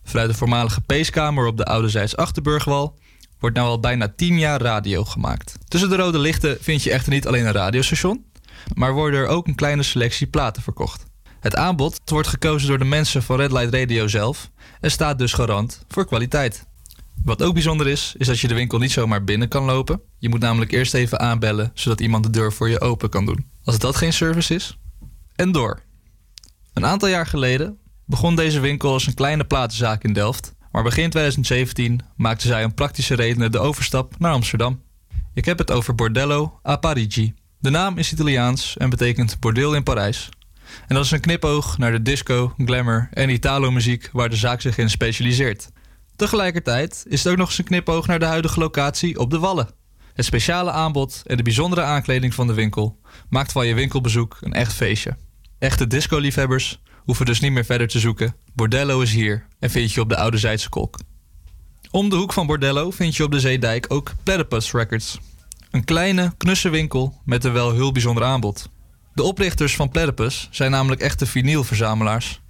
[0.07, 2.97] Vanuit de voormalige peeskamer op de Oude Zijds Achterburgwal
[3.39, 5.53] wordt nou al bijna 10 jaar radio gemaakt.
[5.67, 8.25] Tussen de rode lichten vind je echter niet alleen een radiostation,
[8.73, 11.05] maar worden er ook een kleine selectie platen verkocht.
[11.39, 15.33] Het aanbod wordt gekozen door de mensen van Red Light Radio zelf en staat dus
[15.33, 16.65] garant voor kwaliteit.
[17.23, 20.01] Wat ook bijzonder is, is dat je de winkel niet zomaar binnen kan lopen.
[20.17, 23.45] Je moet namelijk eerst even aanbellen, zodat iemand de deur voor je open kan doen.
[23.63, 24.77] Als dat geen service is.
[25.35, 25.81] En door.
[26.73, 30.55] Een aantal jaar geleden begon deze winkel als een kleine platenzaak in Delft.
[30.71, 34.81] Maar begin 2017 maakten zij om praktische redenen de overstap naar Amsterdam.
[35.33, 37.33] Ik heb het over Bordello a Parigi.
[37.59, 40.29] De naam is Italiaans en betekent bordeel in Parijs.
[40.87, 44.77] En dat is een knipoog naar de disco, glamour en Italo-muziek waar de zaak zich
[44.77, 45.69] in specialiseert.
[46.15, 49.69] Tegelijkertijd is het ook nog eens een knipoog naar de huidige locatie op de Wallen.
[50.13, 54.53] Het speciale aanbod en de bijzondere aankleding van de winkel maakt van je winkelbezoek een
[54.53, 55.17] echt feestje.
[55.59, 58.35] Echte disco-liefhebbers hoeven dus niet meer verder te zoeken.
[58.53, 60.99] Bordello is hier en vind je op de Oude Zijdse Kolk.
[61.91, 65.19] Om de hoek van Bordello vind je op de Zeedijk ook Platypus Records.
[65.71, 68.69] Een kleine, knusse winkel met een wel heel bijzonder aanbod.
[69.13, 72.41] De oprichters van Platypus zijn namelijk echte vinylverzamelaars.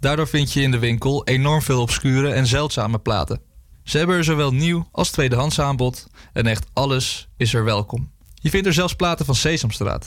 [0.00, 3.40] Daardoor vind je in de winkel enorm veel obscure en zeldzame platen.
[3.84, 8.10] Ze hebben er zowel nieuw als tweedehands aanbod en echt alles is er welkom.
[8.34, 10.06] Je vindt er zelfs platen van Sesamstraat.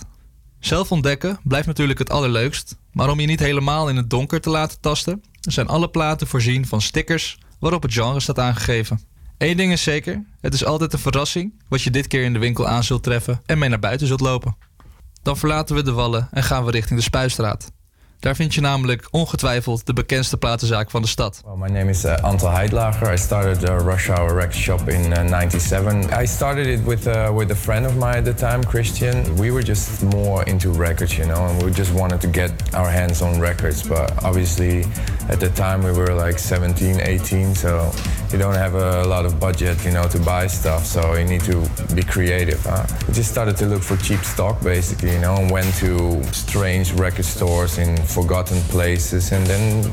[0.60, 4.50] Zelf ontdekken blijft natuurlijk het allerleukst, maar om je niet helemaal in het donker te
[4.50, 9.02] laten tasten, zijn alle platen voorzien van stickers waarop het genre staat aangegeven.
[9.38, 12.40] Eén ding is zeker, het is altijd een verrassing wat je dit keer in de
[12.40, 14.58] winkel aan zult treffen en mee naar buiten zult lopen.
[15.24, 17.72] Dan verlaten we de wallen en gaan we richting de Spuistraat.
[18.22, 21.44] Daar vind je namelijk ongetwijfeld de bekendste platenzaak van de stad.
[21.56, 23.14] My name is uh, Antal Heidlager.
[23.14, 26.22] I started uh, Rush Hour Record Shop in uh, 97.
[26.24, 29.36] I started it with, uh, with a friend of mine at the time, Christian.
[29.36, 32.92] We were just more into records, you know, and we just wanted to get our
[32.92, 33.88] hands on records.
[33.88, 34.86] But obviously,
[35.30, 37.92] at the time, we were like 17, 18, so
[38.32, 40.86] you don't have a lot of budget, you know, to buy stuff.
[40.86, 42.64] So you need to be creative.
[43.08, 46.94] We just started to look for cheap stock, basically, you know, and went to strange
[46.94, 49.92] record stores in forgotten places, and then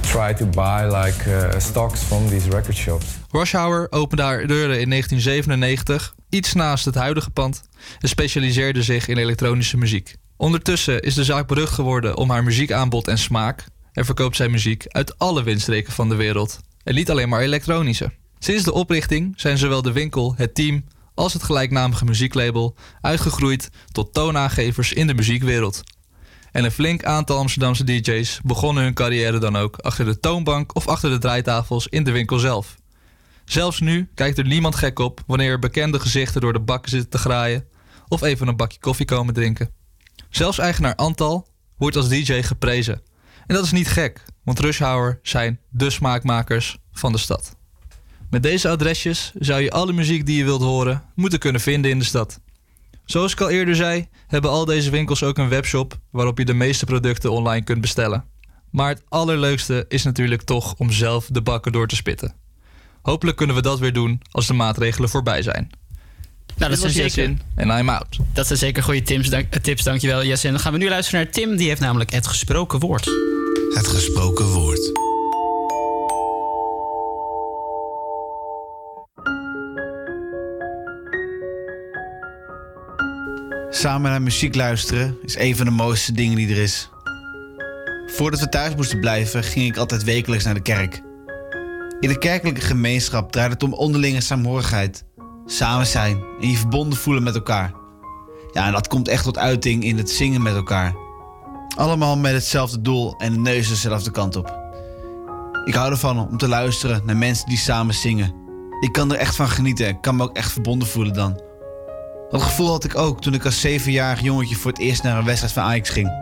[0.00, 3.06] try to buy like uh, stocks from these record shops.
[3.30, 7.62] Rush Hour opende haar deuren in 1997, iets naast het huidige pand,
[8.00, 10.16] en specialiseerde zich in elektronische muziek.
[10.36, 14.84] Ondertussen is de zaak berucht geworden om haar muziekaanbod en smaak en verkoopt zij muziek
[14.88, 16.58] uit alle windstreken van de wereld.
[16.84, 18.12] En niet alleen maar elektronische.
[18.38, 20.84] Sinds de oprichting zijn zowel de winkel, het team
[21.14, 25.82] als het gelijknamige muzieklabel uitgegroeid tot toonaangevers in de muziekwereld.
[26.52, 30.88] En een flink aantal Amsterdamse DJ's begonnen hun carrière dan ook achter de toonbank of
[30.88, 32.76] achter de draaitafels in de winkel zelf.
[33.44, 37.10] Zelfs nu kijkt er niemand gek op wanneer er bekende gezichten door de bakken zitten
[37.10, 37.64] te graaien
[38.08, 39.70] of even een bakje koffie komen drinken.
[40.30, 43.02] Zelfs eigenaar Antal wordt als DJ geprezen.
[43.46, 44.82] En dat is niet gek, want Rush
[45.22, 47.56] zijn de smaakmakers van de stad.
[48.30, 51.98] Met deze adresjes zou je alle muziek die je wilt horen moeten kunnen vinden in
[51.98, 52.40] de stad.
[53.10, 56.54] Zoals ik al eerder zei, hebben al deze winkels ook een webshop waarop je de
[56.54, 58.24] meeste producten online kunt bestellen.
[58.70, 62.34] Maar het allerleukste is natuurlijk toch om zelf de bakken door te spitten.
[63.02, 65.70] Hopelijk kunnen we dat weer doen als de maatregelen voorbij zijn.
[66.56, 68.18] Nou, dat zijn was zeker, en I'm out.
[68.32, 70.46] dat zijn zeker goede tips, dank, eh, tips dankjewel Jesse.
[70.46, 73.04] En dan gaan we nu luisteren naar Tim, die heeft namelijk het gesproken woord.
[73.74, 75.09] Het gesproken woord.
[83.72, 86.90] Samen naar muziek luisteren is een van de mooiste dingen die er is.
[88.06, 91.02] Voordat we thuis moesten blijven, ging ik altijd wekelijks naar de kerk.
[92.00, 95.04] In de kerkelijke gemeenschap draait het om onderlinge saamhorigheid,
[95.46, 97.72] samen zijn en je verbonden voelen met elkaar.
[98.52, 100.94] Ja, en dat komt echt tot uiting in het zingen met elkaar.
[101.76, 104.58] Allemaal met hetzelfde doel en de neus dezelfde kant op.
[105.64, 108.34] Ik hou ervan om te luisteren naar mensen die samen zingen.
[108.80, 111.49] Ik kan er echt van genieten en kan me ook echt verbonden voelen dan.
[112.30, 115.24] Dat gevoel had ik ook toen ik als zevenjarig jongetje voor het eerst naar een
[115.24, 116.12] wedstrijd van Ajax ging.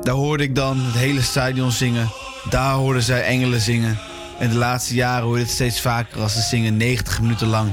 [0.00, 2.10] Daar hoorde ik dan het hele stadion zingen.
[2.50, 3.98] Daar hoorden zij engelen zingen.
[4.38, 7.70] En de laatste jaren hoorde je het steeds vaker als ze zingen 90 minuten lang.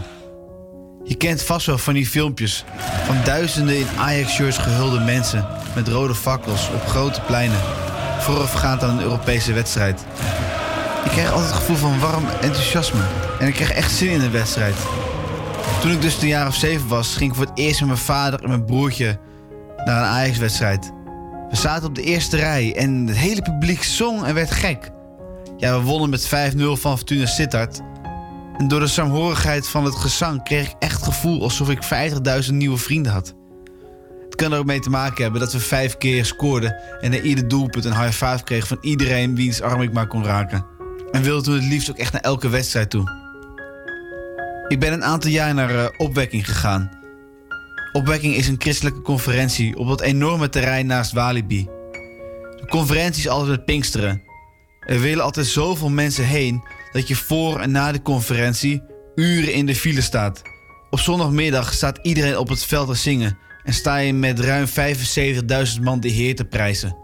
[1.03, 2.65] Je kent vast wel van die filmpjes
[3.05, 7.59] van duizenden in Ajax-shirts gehulde mensen met rode fakkels op grote pleinen,
[8.19, 10.05] voorafgaand aan een Europese wedstrijd.
[11.05, 13.01] Ik kreeg altijd het gevoel van warm enthousiasme
[13.39, 14.75] en ik kreeg echt zin in de wedstrijd.
[15.81, 18.01] Toen ik dus een jaar of zeven was, ging ik voor het eerst met mijn
[18.01, 19.19] vader en mijn broertje
[19.85, 20.91] naar een Ajax-wedstrijd.
[21.49, 24.91] We zaten op de eerste rij en het hele publiek zong en werd gek.
[25.57, 27.81] Ja, we wonnen met 5-0 van Fortuna Sittard.
[28.57, 31.83] En door de saamhorigheid van het gezang kreeg ik echt het gevoel alsof ik
[32.47, 33.33] 50.000 nieuwe vrienden had.
[34.25, 37.19] Het kan er ook mee te maken hebben dat we vijf keer scoorden en na
[37.19, 40.65] ieder doelpunt een high five kregen van iedereen wiens arm ik maar kon raken.
[41.11, 43.28] En wilde toen het liefst ook echt naar elke wedstrijd toe.
[44.69, 46.91] Ik ben een aantal jaar naar eh, Opwekking gegaan.
[47.91, 51.63] Opwekking is een christelijke conferentie op dat enorme terrein naast Walibi.
[52.55, 54.21] De conferentie is altijd met Pinksteren.
[54.79, 58.81] Er willen altijd zoveel mensen heen dat je voor en na de conferentie
[59.15, 60.41] uren in de file staat.
[60.89, 65.81] Op zondagmiddag staat iedereen op het veld te zingen en sta je met ruim 75.000
[65.81, 66.97] man de Heer te prijzen.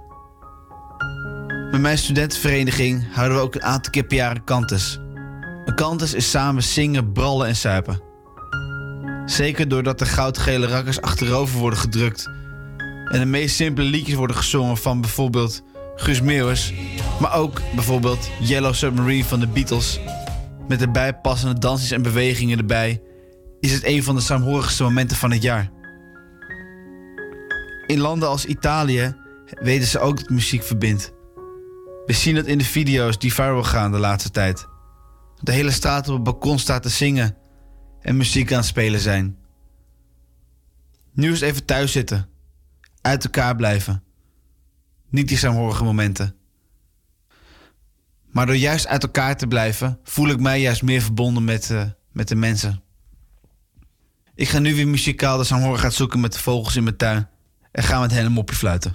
[1.72, 5.00] Met mijn studentenvereniging houden we ook een aantal keer per jaar een kantus.
[5.66, 8.02] Een kantus is samen zingen, brallen en suipen.
[9.26, 12.30] Zeker doordat de goudgele rakkers achterover worden gedrukt
[13.06, 15.64] en de meest simpele liedjes worden gezongen van bijvoorbeeld
[15.96, 16.74] Guus Meeuwis,
[17.20, 20.00] maar ook bijvoorbeeld Yellow Submarine van de Beatles.
[20.68, 23.02] Met de bijpassende dansjes en bewegingen erbij
[23.60, 25.72] is het een van de saamhorigste momenten van het jaar.
[27.88, 29.16] In landen als Italië
[29.46, 31.14] weten ze ook dat muziek verbindt.
[32.06, 34.68] We zien het in de video's die viral gaan de laatste tijd.
[35.46, 37.38] De hele straat op het balkon staat te zingen
[38.02, 39.38] en muziek aan het spelen zijn.
[41.12, 42.28] Nu is even thuis zitten.
[43.02, 44.04] Uit elkaar blijven.
[45.10, 46.36] Niet die saamhorige momenten.
[48.32, 51.84] Maar door juist uit elkaar te blijven, voel ik mij juist meer verbonden met, eh,
[52.12, 52.84] met de mensen.
[54.36, 57.30] Ik ga nu weer muzikaal de saamhorigheid zoeken met de vogels in mijn tuin.
[57.72, 58.94] En ga met hen een mopje fluiten.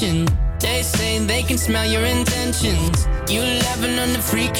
[0.00, 0.26] Mention.
[0.58, 3.06] They say they can smell your intentions.
[3.28, 4.54] You laughing on the freak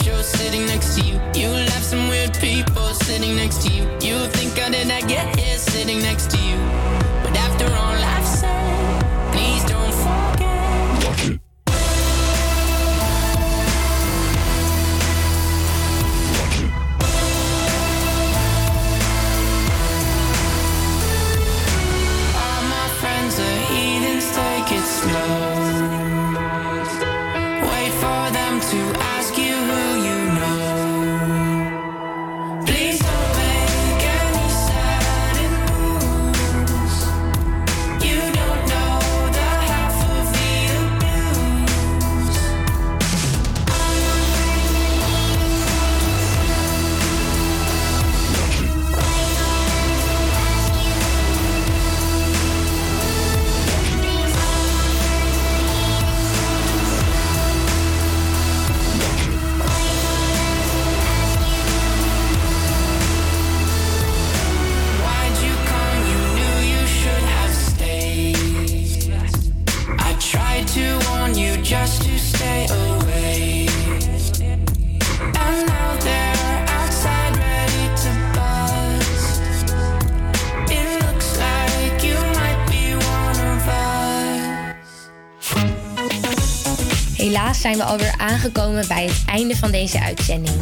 [88.41, 90.57] aangekomen bij het einde van deze uitzending.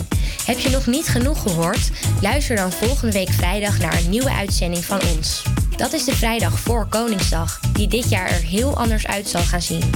[0.44, 1.90] Heb je nog niet genoeg gehoord?
[2.20, 5.42] Luister dan volgende week vrijdag naar een nieuwe uitzending van ons.
[5.76, 9.62] Dat is de vrijdag voor Koningsdag, die dit jaar er heel anders uit zal gaan
[9.62, 9.90] zien.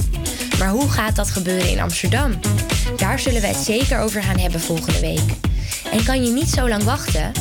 [0.59, 2.39] Maar hoe gaat dat gebeuren in Amsterdam?
[2.97, 5.29] Daar zullen we het zeker over gaan hebben volgende week.
[5.91, 7.31] En kan je niet zo lang wachten?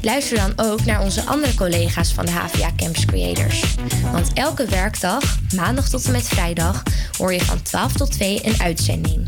[0.00, 3.64] Luister dan ook naar onze andere collega's van de HVA Campus Creators.
[4.12, 6.82] Want elke werkdag, maandag tot en met vrijdag,
[7.18, 9.21] hoor je van 12 tot 2 een uitzending.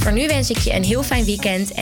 [0.00, 1.78] Voor nu wens ik je een heel fijn weekend en